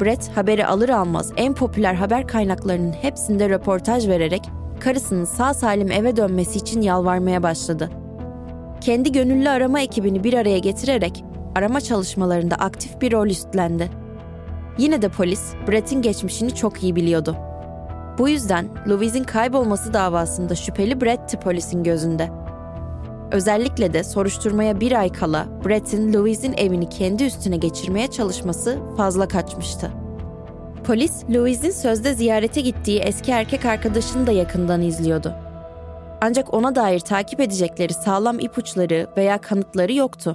Brett 0.00 0.36
haberi 0.36 0.66
alır 0.66 0.88
almaz 0.88 1.32
en 1.36 1.54
popüler 1.54 1.94
haber 1.94 2.26
kaynaklarının 2.26 2.92
hepsinde 2.92 3.48
röportaj 3.48 4.08
vererek 4.08 4.42
karısının 4.80 5.24
sağ 5.24 5.54
salim 5.54 5.90
eve 5.92 6.16
dönmesi 6.16 6.58
için 6.58 6.80
yalvarmaya 6.80 7.42
başladı. 7.42 7.90
Kendi 8.80 9.12
gönüllü 9.12 9.48
arama 9.48 9.80
ekibini 9.80 10.24
bir 10.24 10.34
araya 10.34 10.58
getirerek 10.58 11.24
arama 11.54 11.80
çalışmalarında 11.80 12.54
aktif 12.54 13.00
bir 13.00 13.12
rol 13.12 13.26
üstlendi. 13.26 13.90
Yine 14.78 15.02
de 15.02 15.08
polis 15.08 15.52
Brett'in 15.68 16.02
geçmişini 16.02 16.54
çok 16.54 16.82
iyi 16.82 16.96
biliyordu. 16.96 17.36
Bu 18.18 18.28
yüzden 18.28 18.68
Louise'in 18.88 19.24
kaybolması 19.24 19.94
davasında 19.94 20.54
şüpheli 20.54 21.00
Brett'ti 21.00 21.40
polisin 21.40 21.84
gözünde. 21.84 22.30
Özellikle 23.32 23.92
de 23.92 24.04
soruşturmaya 24.04 24.80
bir 24.80 24.92
ay 24.92 25.12
kala 25.12 25.48
Brett'in 25.64 26.12
Louise'in 26.12 26.52
evini 26.56 26.88
kendi 26.88 27.24
üstüne 27.24 27.56
geçirmeye 27.56 28.06
çalışması 28.06 28.78
fazla 28.96 29.28
kaçmıştı. 29.28 29.92
Polis, 30.84 31.24
Louise'in 31.30 31.70
sözde 31.70 32.14
ziyarete 32.14 32.60
gittiği 32.60 32.98
eski 32.98 33.30
erkek 33.30 33.64
arkadaşını 33.64 34.26
da 34.26 34.32
yakından 34.32 34.82
izliyordu. 34.82 35.34
Ancak 36.20 36.54
ona 36.54 36.74
dair 36.74 37.00
takip 37.00 37.40
edecekleri 37.40 37.94
sağlam 37.94 38.38
ipuçları 38.38 39.06
veya 39.16 39.40
kanıtları 39.40 39.92
yoktu. 39.92 40.32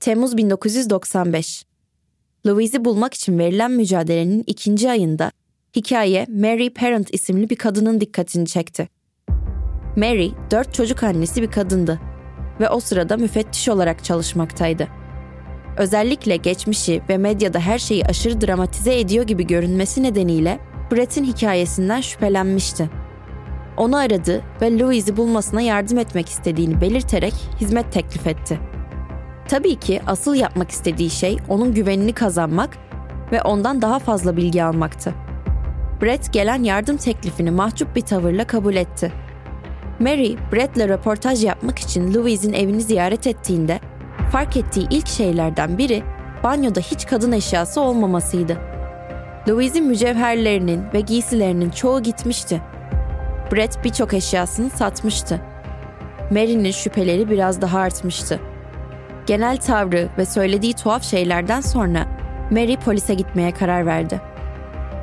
Temmuz 0.00 0.36
1995 0.36 1.64
Louise'i 2.46 2.84
bulmak 2.84 3.14
için 3.14 3.38
verilen 3.38 3.70
mücadelenin 3.70 4.44
ikinci 4.46 4.90
ayında 4.90 5.30
hikaye 5.76 6.26
Mary 6.28 6.70
Parent 6.70 7.14
isimli 7.14 7.50
bir 7.50 7.56
kadının 7.56 8.00
dikkatini 8.00 8.46
çekti. 8.46 8.97
Mary, 9.98 10.30
dört 10.50 10.74
çocuk 10.74 11.02
annesi 11.02 11.42
bir 11.42 11.50
kadındı 11.50 12.00
ve 12.60 12.70
o 12.70 12.80
sırada 12.80 13.16
müfettiş 13.16 13.68
olarak 13.68 14.04
çalışmaktaydı. 14.04 14.88
Özellikle 15.76 16.36
geçmişi 16.36 17.02
ve 17.08 17.18
medyada 17.18 17.60
her 17.60 17.78
şeyi 17.78 18.06
aşırı 18.06 18.40
dramatize 18.40 19.00
ediyor 19.00 19.26
gibi 19.26 19.46
görünmesi 19.46 20.02
nedeniyle 20.02 20.58
Brett'in 20.92 21.24
hikayesinden 21.24 22.00
şüphelenmişti. 22.00 22.90
Onu 23.76 23.96
aradı 23.96 24.42
ve 24.62 24.78
Louise'i 24.78 25.16
bulmasına 25.16 25.60
yardım 25.60 25.98
etmek 25.98 26.28
istediğini 26.28 26.80
belirterek 26.80 27.34
hizmet 27.60 27.92
teklif 27.92 28.26
etti. 28.26 28.58
Tabii 29.48 29.76
ki 29.76 30.00
asıl 30.06 30.34
yapmak 30.34 30.70
istediği 30.70 31.10
şey 31.10 31.36
onun 31.48 31.74
güvenini 31.74 32.12
kazanmak 32.12 32.78
ve 33.32 33.42
ondan 33.42 33.82
daha 33.82 33.98
fazla 33.98 34.36
bilgi 34.36 34.64
almaktı. 34.64 35.14
Brett 36.02 36.32
gelen 36.32 36.62
yardım 36.62 36.96
teklifini 36.96 37.50
mahcup 37.50 37.96
bir 37.96 38.00
tavırla 38.00 38.46
kabul 38.46 38.76
etti. 38.76 39.12
Mary, 40.00 40.36
Brett'le 40.52 40.88
röportaj 40.88 41.44
yapmak 41.44 41.78
için 41.78 42.14
Louise'in 42.14 42.52
evini 42.52 42.80
ziyaret 42.80 43.26
ettiğinde 43.26 43.80
fark 44.32 44.56
ettiği 44.56 44.86
ilk 44.90 45.08
şeylerden 45.08 45.78
biri 45.78 46.02
banyoda 46.42 46.80
hiç 46.80 47.06
kadın 47.06 47.32
eşyası 47.32 47.80
olmamasıydı. 47.80 48.56
Louise'in 49.48 49.86
mücevherlerinin 49.86 50.82
ve 50.94 51.00
giysilerinin 51.00 51.70
çoğu 51.70 52.02
gitmişti. 52.02 52.62
Brett 53.52 53.84
birçok 53.84 54.14
eşyasını 54.14 54.70
satmıştı. 54.70 55.40
Mary'nin 56.30 56.70
şüpheleri 56.70 57.30
biraz 57.30 57.60
daha 57.60 57.78
artmıştı. 57.78 58.40
Genel 59.26 59.56
tavrı 59.56 60.08
ve 60.18 60.26
söylediği 60.26 60.72
tuhaf 60.74 61.02
şeylerden 61.02 61.60
sonra 61.60 62.06
Mary 62.50 62.76
polise 62.76 63.14
gitmeye 63.14 63.52
karar 63.52 63.86
verdi. 63.86 64.20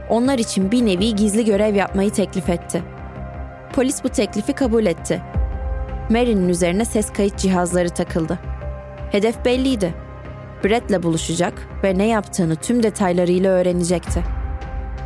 Onlar 0.10 0.40
için 0.40 0.72
bir 0.72 0.86
nevi 0.86 1.16
gizli 1.16 1.46
görev 1.46 1.76
yapmayı 1.76 2.12
teklif 2.12 2.50
etti. 2.50 2.95
Polis 3.74 4.04
bu 4.04 4.10
teklifi 4.10 4.54
kabul 4.54 4.86
etti. 4.86 5.22
Mary'nin 6.10 6.50
üzerine 6.50 6.86
ses 6.86 7.14
kayıt 7.14 7.38
cihazları 7.38 7.90
takıldı. 7.90 8.40
Hedef 9.12 9.46
belliydi. 9.46 9.94
Brett'le 10.64 11.04
buluşacak 11.04 11.68
ve 11.84 11.98
ne 11.98 12.08
yaptığını 12.08 12.56
tüm 12.56 12.84
detaylarıyla 12.84 13.52
öğrenecekti. 13.52 14.24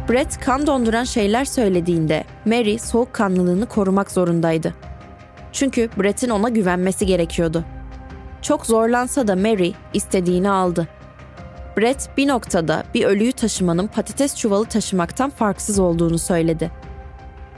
Brett 0.09 0.39
kan 0.39 0.67
donduran 0.67 1.03
şeyler 1.03 1.45
söylediğinde 1.45 2.23
Mary 2.45 2.77
soğukkanlılığını 2.77 3.65
korumak 3.65 4.11
zorundaydı. 4.11 4.73
Çünkü 5.51 5.89
Brett'in 5.97 6.29
ona 6.29 6.49
güvenmesi 6.49 7.05
gerekiyordu. 7.05 7.65
Çok 8.41 8.65
zorlansa 8.65 9.27
da 9.27 9.35
Mary 9.35 9.71
istediğini 9.93 10.49
aldı. 10.49 10.87
Brett 11.77 12.09
bir 12.17 12.27
noktada 12.27 12.83
bir 12.93 13.05
ölüyü 13.05 13.31
taşımanın 13.31 13.87
patates 13.87 14.35
çuvalı 14.35 14.65
taşımaktan 14.65 15.29
farksız 15.29 15.79
olduğunu 15.79 16.19
söyledi. 16.19 16.71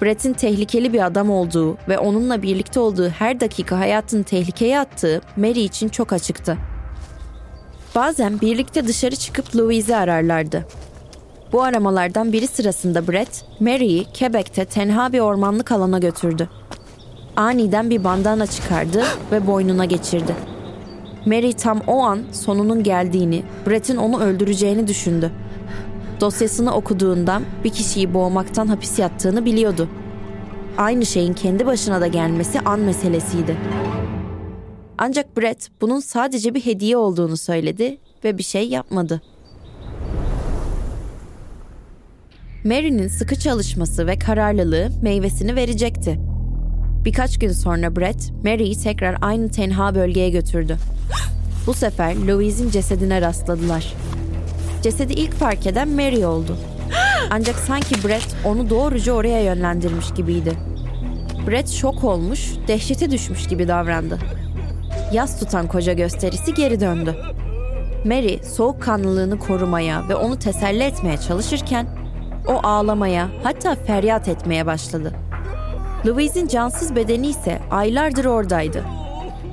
Brett'in 0.01 0.33
tehlikeli 0.33 0.93
bir 0.93 1.05
adam 1.05 1.29
olduğu 1.29 1.77
ve 1.89 1.97
onunla 1.97 2.41
birlikte 2.41 2.79
olduğu 2.79 3.09
her 3.09 3.39
dakika 3.39 3.79
hayatını 3.79 4.23
tehlikeye 4.23 4.79
attığı 4.79 5.21
Mary 5.37 5.65
için 5.65 5.89
çok 5.89 6.13
açıktı. 6.13 6.57
Bazen 7.95 8.41
birlikte 8.41 8.87
dışarı 8.87 9.15
çıkıp 9.15 9.55
Louise'i 9.55 9.95
ararlardı. 9.95 10.65
Bu 11.51 11.63
aramalardan 11.63 12.33
biri 12.33 12.47
sırasında 12.47 13.07
Brett, 13.07 13.45
Mary'i 13.59 14.05
Quebec'te 14.19 14.65
tenha 14.65 15.13
bir 15.13 15.19
ormanlık 15.19 15.71
alana 15.71 15.99
götürdü. 15.99 16.49
Aniden 17.35 17.89
bir 17.89 18.03
bandana 18.03 18.47
çıkardı 18.47 19.03
ve 19.31 19.47
boynuna 19.47 19.85
geçirdi. 19.85 20.35
Mary 21.25 21.51
tam 21.51 21.81
o 21.87 22.03
an 22.03 22.21
sonunun 22.31 22.83
geldiğini, 22.83 23.43
Brett'in 23.67 23.97
onu 23.97 24.23
öldüreceğini 24.23 24.87
düşündü. 24.87 25.31
Dosyasını 26.21 26.73
okuduğundan 26.73 27.43
bir 27.63 27.69
kişiyi 27.69 28.13
boğmaktan 28.13 28.67
hapis 28.67 28.99
yattığını 28.99 29.45
biliyordu. 29.45 29.89
aynı 30.77 31.05
şeyin 31.05 31.34
kendi 31.34 31.65
başına 31.65 32.01
da 32.01 32.07
gelmesi 32.07 32.60
an 32.60 32.79
meselesiydi. 32.79 33.57
Ancak 34.97 35.38
Brett 35.38 35.67
bunun 35.81 35.99
sadece 35.99 36.53
bir 36.53 36.65
hediye 36.65 36.97
olduğunu 36.97 37.38
söyledi 37.38 37.97
ve 38.23 38.38
bir 38.38 38.43
şey 38.43 38.69
yapmadı. 38.69 39.21
Mary'nin 42.63 43.07
sıkı 43.07 43.36
çalışması 43.36 44.07
ve 44.07 44.19
kararlılığı 44.19 44.89
meyvesini 45.01 45.55
verecekti. 45.55 46.19
Birkaç 47.05 47.39
gün 47.39 47.51
sonra 47.51 47.95
Brett, 47.95 48.31
Mary'i 48.43 48.79
tekrar 48.84 49.17
aynı 49.21 49.49
tenha 49.49 49.95
bölgeye 49.95 50.29
götürdü. 50.29 50.77
Bu 51.67 51.73
sefer 51.73 52.15
Louise'in 52.15 52.69
cesedine 52.69 53.21
rastladılar. 53.21 53.93
Cesedi 54.81 55.13
ilk 55.13 55.33
fark 55.33 55.67
eden 55.67 55.89
Mary 55.89 56.25
oldu. 56.25 56.57
Ancak 57.29 57.55
sanki 57.55 58.03
Brett 58.07 58.35
onu 58.45 58.69
doğruca 58.69 59.13
oraya 59.13 59.43
yönlendirmiş 59.43 60.13
gibiydi. 60.13 60.53
Brett 61.47 61.69
şok 61.69 62.03
olmuş, 62.03 62.51
dehşete 62.67 63.11
düşmüş 63.11 63.47
gibi 63.47 63.67
davrandı. 63.67 64.19
Yas 65.13 65.39
tutan 65.39 65.67
koca 65.67 65.93
gösterisi 65.93 66.53
geri 66.53 66.79
döndü. 66.79 67.15
Mary 68.05 68.43
soğukkanlılığını 68.43 69.39
korumaya 69.39 70.09
ve 70.09 70.15
onu 70.15 70.39
teselli 70.39 70.83
etmeye 70.83 71.17
çalışırken 71.17 71.87
o 72.47 72.67
ağlamaya 72.67 73.29
hatta 73.43 73.75
feryat 73.75 74.27
etmeye 74.27 74.65
başladı. 74.65 75.13
Louise'in 76.05 76.47
cansız 76.47 76.95
bedeni 76.95 77.27
ise 77.27 77.59
aylardır 77.71 78.25
oradaydı 78.25 78.83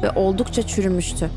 ve 0.03 0.11
oldukça 0.11 0.63
çürümüştü. 0.63 1.31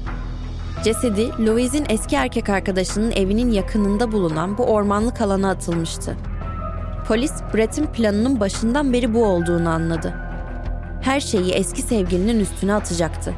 Cesedi 0.84 1.46
Louise'in 1.46 1.86
eski 1.90 2.16
erkek 2.16 2.50
arkadaşının 2.50 3.12
evinin 3.12 3.52
yakınında 3.52 4.12
bulunan 4.12 4.58
bu 4.58 4.64
ormanlık 4.64 5.22
alana 5.22 5.50
atılmıştı. 5.50 6.18
Polis 7.08 7.34
Brett'in 7.54 7.86
planının 7.86 8.40
başından 8.40 8.94
beri 8.94 9.14
bu 9.14 9.26
olduğunu 9.26 9.70
anladı. 9.70 10.14
Her 11.02 11.20
şeyi 11.20 11.52
eski 11.52 11.82
sevgilinin 11.82 12.40
üstüne 12.40 12.74
atacaktı. 12.74 13.34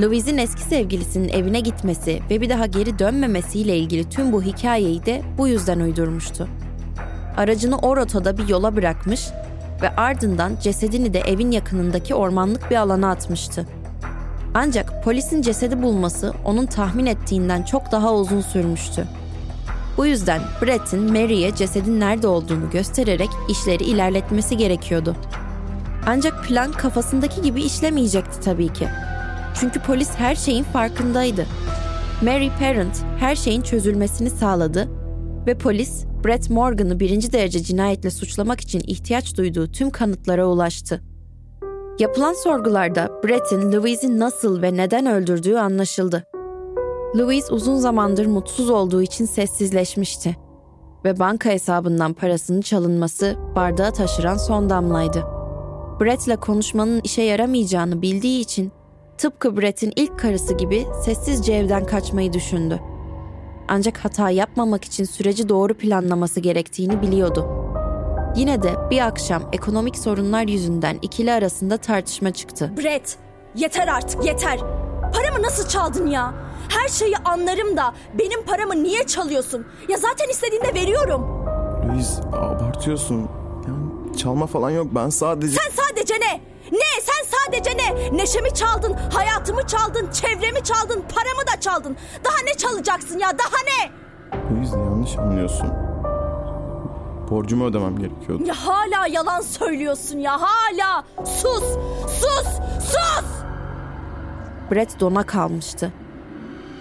Louise'in 0.00 0.38
eski 0.38 0.62
sevgilisinin 0.62 1.28
evine 1.28 1.60
gitmesi 1.60 2.20
ve 2.30 2.40
bir 2.40 2.48
daha 2.48 2.66
geri 2.66 2.98
dönmemesiyle 2.98 3.76
ilgili 3.78 4.08
tüm 4.08 4.32
bu 4.32 4.42
hikayeyi 4.42 5.06
de 5.06 5.22
bu 5.38 5.48
yüzden 5.48 5.80
uydurmuştu. 5.80 6.48
Aracını 7.36 7.78
o 7.78 7.96
rotada 7.96 8.38
bir 8.38 8.48
yola 8.48 8.76
bırakmış 8.76 9.28
ve 9.82 9.96
ardından 9.96 10.52
cesedini 10.62 11.14
de 11.14 11.20
evin 11.20 11.50
yakınındaki 11.50 12.14
ormanlık 12.14 12.70
bir 12.70 12.76
alana 12.76 13.10
atmıştı. 13.10 13.66
Ancak 14.54 15.04
polisin 15.04 15.42
cesedi 15.42 15.82
bulması 15.82 16.32
onun 16.44 16.66
tahmin 16.66 17.06
ettiğinden 17.06 17.62
çok 17.62 17.92
daha 17.92 18.14
uzun 18.14 18.40
sürmüştü. 18.40 19.06
Bu 19.96 20.06
yüzden 20.06 20.40
Brett'in 20.62 21.12
Mary'e 21.12 21.54
cesedin 21.54 22.00
nerede 22.00 22.26
olduğunu 22.26 22.70
göstererek 22.70 23.28
işleri 23.48 23.84
ilerletmesi 23.84 24.56
gerekiyordu. 24.56 25.16
Ancak 26.06 26.44
plan 26.44 26.72
kafasındaki 26.72 27.42
gibi 27.42 27.62
işlemeyecekti 27.62 28.40
tabii 28.40 28.72
ki. 28.72 28.88
Çünkü 29.60 29.80
polis 29.80 30.10
her 30.10 30.34
şeyin 30.34 30.64
farkındaydı. 30.64 31.46
Mary 32.22 32.48
Parent 32.58 33.02
her 33.18 33.36
şeyin 33.36 33.62
çözülmesini 33.62 34.30
sağladı 34.30 34.88
ve 35.46 35.58
polis 35.58 36.04
Brett 36.24 36.50
Morgan'ı 36.50 37.00
birinci 37.00 37.32
derece 37.32 37.62
cinayetle 37.62 38.10
suçlamak 38.10 38.60
için 38.60 38.82
ihtiyaç 38.86 39.36
duyduğu 39.36 39.72
tüm 39.72 39.90
kanıtlara 39.90 40.46
ulaştı. 40.46 41.13
Yapılan 41.98 42.32
sorgularda 42.32 43.20
Brett'in 43.24 43.72
Louise'i 43.72 44.18
nasıl 44.18 44.62
ve 44.62 44.76
neden 44.76 45.06
öldürdüğü 45.06 45.56
anlaşıldı. 45.56 46.26
Louise 47.16 47.54
uzun 47.54 47.76
zamandır 47.76 48.26
mutsuz 48.26 48.70
olduğu 48.70 49.02
için 49.02 49.24
sessizleşmişti 49.24 50.36
ve 51.04 51.18
banka 51.18 51.50
hesabından 51.50 52.12
parasının 52.12 52.60
çalınması 52.60 53.36
bardağı 53.56 53.92
taşıran 53.92 54.36
son 54.36 54.70
damlaydı. 54.70 55.24
Brett'le 56.00 56.40
konuşmanın 56.40 57.00
işe 57.04 57.22
yaramayacağını 57.22 58.02
bildiği 58.02 58.40
için 58.40 58.72
tıpkı 59.18 59.56
Brett'in 59.56 59.92
ilk 59.96 60.18
karısı 60.18 60.54
gibi 60.54 60.86
sessizce 61.04 61.52
evden 61.52 61.86
kaçmayı 61.86 62.32
düşündü. 62.32 62.80
Ancak 63.68 63.98
hata 63.98 64.30
yapmamak 64.30 64.84
için 64.84 65.04
süreci 65.04 65.48
doğru 65.48 65.74
planlaması 65.74 66.40
gerektiğini 66.40 67.02
biliyordu. 67.02 67.63
Yine 68.36 68.62
de 68.62 68.74
bir 68.90 69.00
akşam 69.06 69.42
ekonomik 69.52 69.98
sorunlar 69.98 70.42
yüzünden 70.48 70.98
ikili 71.02 71.32
arasında 71.32 71.76
tartışma 71.76 72.30
çıktı. 72.30 72.72
Brett, 72.76 73.16
yeter 73.54 73.88
artık 73.88 74.24
yeter. 74.24 74.58
Paramı 75.14 75.42
nasıl 75.42 75.68
çaldın 75.68 76.06
ya? 76.06 76.34
Her 76.68 76.88
şeyi 76.88 77.16
anlarım 77.24 77.76
da 77.76 77.94
benim 78.18 78.44
paramı 78.44 78.82
niye 78.82 79.06
çalıyorsun? 79.06 79.66
Ya 79.88 79.96
zaten 79.96 80.28
istediğinde 80.28 80.74
veriyorum. 80.74 81.22
Louise 81.88 82.22
abartıyorsun. 82.22 83.28
Yani 83.66 84.16
çalma 84.16 84.46
falan 84.46 84.70
yok 84.70 84.86
ben 84.90 85.08
sadece... 85.08 85.56
Sen 85.56 85.70
sadece 85.84 86.14
ne? 86.14 86.40
Ne? 86.72 87.00
Sen 87.02 87.38
sadece 87.38 87.70
ne? 87.76 88.16
Neşemi 88.18 88.54
çaldın, 88.54 88.96
hayatımı 89.12 89.66
çaldın, 89.66 90.10
çevremi 90.12 90.62
çaldın, 90.64 91.04
paramı 91.14 91.46
da 91.56 91.60
çaldın. 91.60 91.96
Daha 92.24 92.36
ne 92.44 92.54
çalacaksın 92.54 93.18
ya? 93.18 93.28
Daha 93.38 93.56
ne? 93.66 93.90
Louise 94.56 94.78
yanlış 94.78 95.18
anlıyorsun. 95.18 95.83
Borcumu 97.34 97.64
ödemem 97.66 97.98
gerekiyordu. 97.98 98.44
Ya 98.46 98.54
hala 98.54 99.06
yalan 99.06 99.40
söylüyorsun 99.40 100.18
ya 100.18 100.40
hala. 100.40 101.04
Sus! 101.24 101.64
Sus! 102.06 102.46
Sus! 102.80 103.24
Brett 104.70 105.00
dona 105.00 105.22
kalmıştı. 105.22 105.92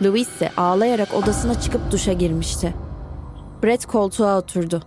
Louise 0.04 0.32
ise 0.32 0.52
ağlayarak 0.58 1.14
odasına 1.14 1.62
çıkıp 1.62 1.92
duşa 1.92 2.14
girmişti. 2.14 2.74
Brett 3.64 3.86
koltuğa 3.86 4.38
oturdu. 4.38 4.84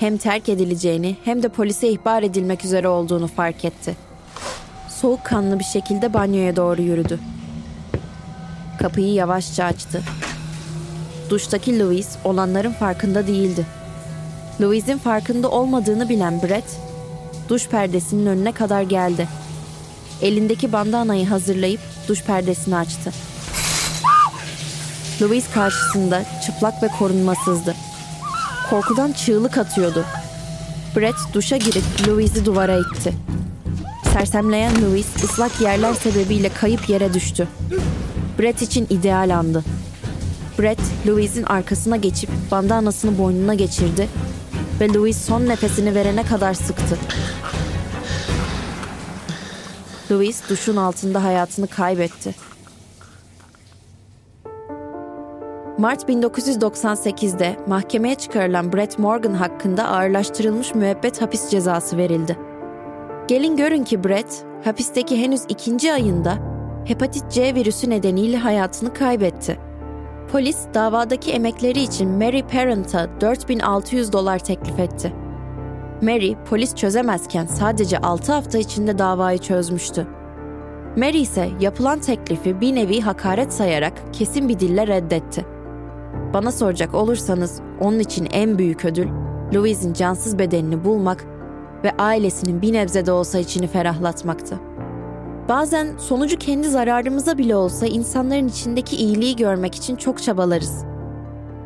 Hem 0.00 0.16
terk 0.16 0.48
edileceğini 0.48 1.16
hem 1.24 1.42
de 1.42 1.48
polise 1.48 1.88
ihbar 1.88 2.22
edilmek 2.22 2.64
üzere 2.64 2.88
olduğunu 2.88 3.26
fark 3.26 3.64
etti. 3.64 3.96
Soğukkanlı 4.88 5.58
bir 5.58 5.64
şekilde 5.64 6.14
banyoya 6.14 6.56
doğru 6.56 6.82
yürüdü. 6.82 7.18
Kapıyı 8.78 9.12
yavaşça 9.12 9.64
açtı. 9.64 10.02
Duştaki 11.30 11.78
Louise 11.78 12.18
olanların 12.24 12.72
farkında 12.72 13.26
değildi. 13.26 13.66
Louise'in 14.60 14.98
farkında 14.98 15.50
olmadığını 15.50 16.08
bilen 16.08 16.42
Brett, 16.42 16.80
duş 17.48 17.68
perdesinin 17.68 18.26
önüne 18.26 18.52
kadar 18.52 18.82
geldi. 18.82 19.28
Elindeki 20.22 20.72
bandanayı 20.72 21.26
hazırlayıp 21.26 21.80
duş 22.08 22.22
perdesini 22.24 22.76
açtı. 22.76 23.12
Louise 25.22 25.52
karşısında 25.54 26.24
çıplak 26.46 26.82
ve 26.82 26.88
korunmasızdı. 26.98 27.74
Korkudan 28.70 29.12
çığlık 29.12 29.58
atıyordu. 29.58 30.04
Brett 30.96 31.16
duşa 31.32 31.56
girip 31.56 32.08
Louise'i 32.08 32.44
duvara 32.44 32.78
itti. 32.78 33.12
Sersemleyen 34.12 34.82
Louise 34.82 35.24
ıslak 35.24 35.60
yerler 35.60 35.94
sebebiyle 35.94 36.48
kayıp 36.48 36.88
yere 36.88 37.14
düştü. 37.14 37.48
Brett 38.38 38.62
için 38.62 38.86
ideal 38.90 39.36
andı. 39.38 39.64
Brett, 40.58 40.80
Louise'in 41.06 41.44
arkasına 41.44 41.96
geçip 41.96 42.30
bandanasını 42.50 43.18
boynuna 43.18 43.54
geçirdi 43.54 44.08
ve 44.80 44.94
Louise 44.94 45.26
son 45.26 45.46
nefesini 45.46 45.94
verene 45.94 46.22
kadar 46.22 46.54
sıktı. 46.54 46.98
Louise 50.10 50.48
duşun 50.48 50.76
altında 50.76 51.24
hayatını 51.24 51.66
kaybetti. 51.66 52.34
Mart 55.78 56.08
1998'de 56.08 57.56
mahkemeye 57.66 58.14
çıkarılan 58.14 58.72
Brett 58.72 58.98
Morgan 58.98 59.34
hakkında 59.34 59.88
ağırlaştırılmış 59.88 60.74
müebbet 60.74 61.22
hapis 61.22 61.50
cezası 61.50 61.96
verildi. 61.96 62.38
Gelin 63.28 63.56
görün 63.56 63.84
ki 63.84 64.04
Brett, 64.04 64.44
hapisteki 64.64 65.22
henüz 65.22 65.40
ikinci 65.48 65.92
ayında 65.92 66.38
hepatit 66.84 67.32
C 67.32 67.54
virüsü 67.54 67.90
nedeniyle 67.90 68.36
hayatını 68.36 68.94
kaybetti. 68.94 69.67
Polis 70.32 70.58
davadaki 70.74 71.32
emekleri 71.32 71.80
için 71.80 72.10
Mary 72.10 72.42
Parent'a 72.42 73.20
4600 73.20 74.12
dolar 74.12 74.38
teklif 74.38 74.78
etti. 74.78 75.12
Mary 76.02 76.34
polis 76.50 76.74
çözemezken 76.74 77.46
sadece 77.46 77.98
6 77.98 78.32
hafta 78.32 78.58
içinde 78.58 78.98
davayı 78.98 79.38
çözmüştü. 79.38 80.06
Mary 80.96 81.20
ise 81.20 81.48
yapılan 81.60 81.98
teklifi 81.98 82.60
bir 82.60 82.74
nevi 82.74 83.00
hakaret 83.00 83.52
sayarak 83.52 83.92
kesin 84.12 84.48
bir 84.48 84.58
dille 84.58 84.86
reddetti. 84.86 85.46
Bana 86.34 86.52
soracak 86.52 86.94
olursanız 86.94 87.60
onun 87.80 87.98
için 87.98 88.28
en 88.32 88.58
büyük 88.58 88.84
ödül 88.84 89.08
Louise'in 89.54 89.92
cansız 89.92 90.38
bedenini 90.38 90.84
bulmak 90.84 91.24
ve 91.84 91.92
ailesinin 91.98 92.62
bir 92.62 92.72
nebze 92.72 93.06
de 93.06 93.12
olsa 93.12 93.38
içini 93.38 93.66
ferahlatmaktı. 93.66 94.67
Bazen 95.48 95.96
sonucu 95.98 96.38
kendi 96.38 96.68
zararımıza 96.68 97.38
bile 97.38 97.56
olsa 97.56 97.86
insanların 97.86 98.48
içindeki 98.48 98.96
iyiliği 98.96 99.36
görmek 99.36 99.74
için 99.74 99.96
çok 99.96 100.22
çabalarız. 100.22 100.84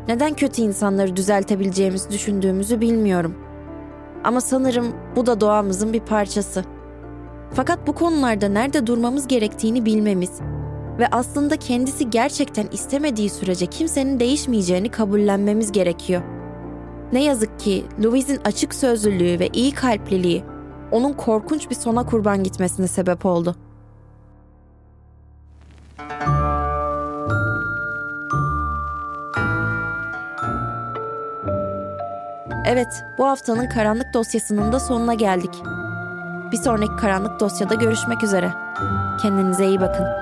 Neden 0.09 0.35
kötü 0.35 0.63
insanları 0.63 1.17
düzeltebileceğimizi 1.17 2.11
düşündüğümüzü 2.11 2.81
bilmiyorum. 2.81 3.35
Ama 4.25 4.41
sanırım 4.41 4.87
bu 5.17 5.27
da 5.27 5.41
doğamızın 5.41 5.93
bir 5.93 6.01
parçası. 6.01 6.65
Fakat 7.55 7.87
bu 7.87 7.93
konularda 7.93 8.49
nerede 8.49 8.87
durmamız 8.87 9.29
gerektiğini 9.29 9.87
bilmemiz 9.87 10.41
ve 10.99 11.09
aslında 11.13 11.57
kendisi 11.57 12.11
gerçekten 12.11 12.67
istemediği 12.73 13.31
sürece 13.31 13.67
kimsenin 13.67 14.21
değişmeyeceğini 14.21 14.89
kabullenmemiz 14.91 15.73
gerekiyor. 15.73 16.23
Ne 17.13 17.25
yazık 17.25 17.61
ki 17.61 17.85
Louise'in 18.05 18.41
açık 18.45 18.75
sözlülüğü 18.75 19.39
ve 19.39 19.49
iyi 19.53 19.73
kalpliliği 19.73 20.45
onun 20.91 21.13
korkunç 21.13 21.71
bir 21.71 21.75
sona 21.75 22.07
kurban 22.07 22.45
gitmesine 22.45 22.89
sebep 22.89 23.27
oldu. 23.27 23.57
Evet, 32.73 33.05
bu 33.19 33.27
haftanın 33.27 33.69
karanlık 33.69 34.15
dosyasının 34.15 34.73
da 34.73 34.81
sonuna 34.81 35.15
geldik. 35.15 35.55
Bir 36.53 36.57
sonraki 36.57 36.97
karanlık 36.97 37.41
dosyada 37.41 37.75
görüşmek 37.75 38.23
üzere. 38.23 38.53
Kendinize 39.23 39.67
iyi 39.67 39.81
bakın. 39.81 40.22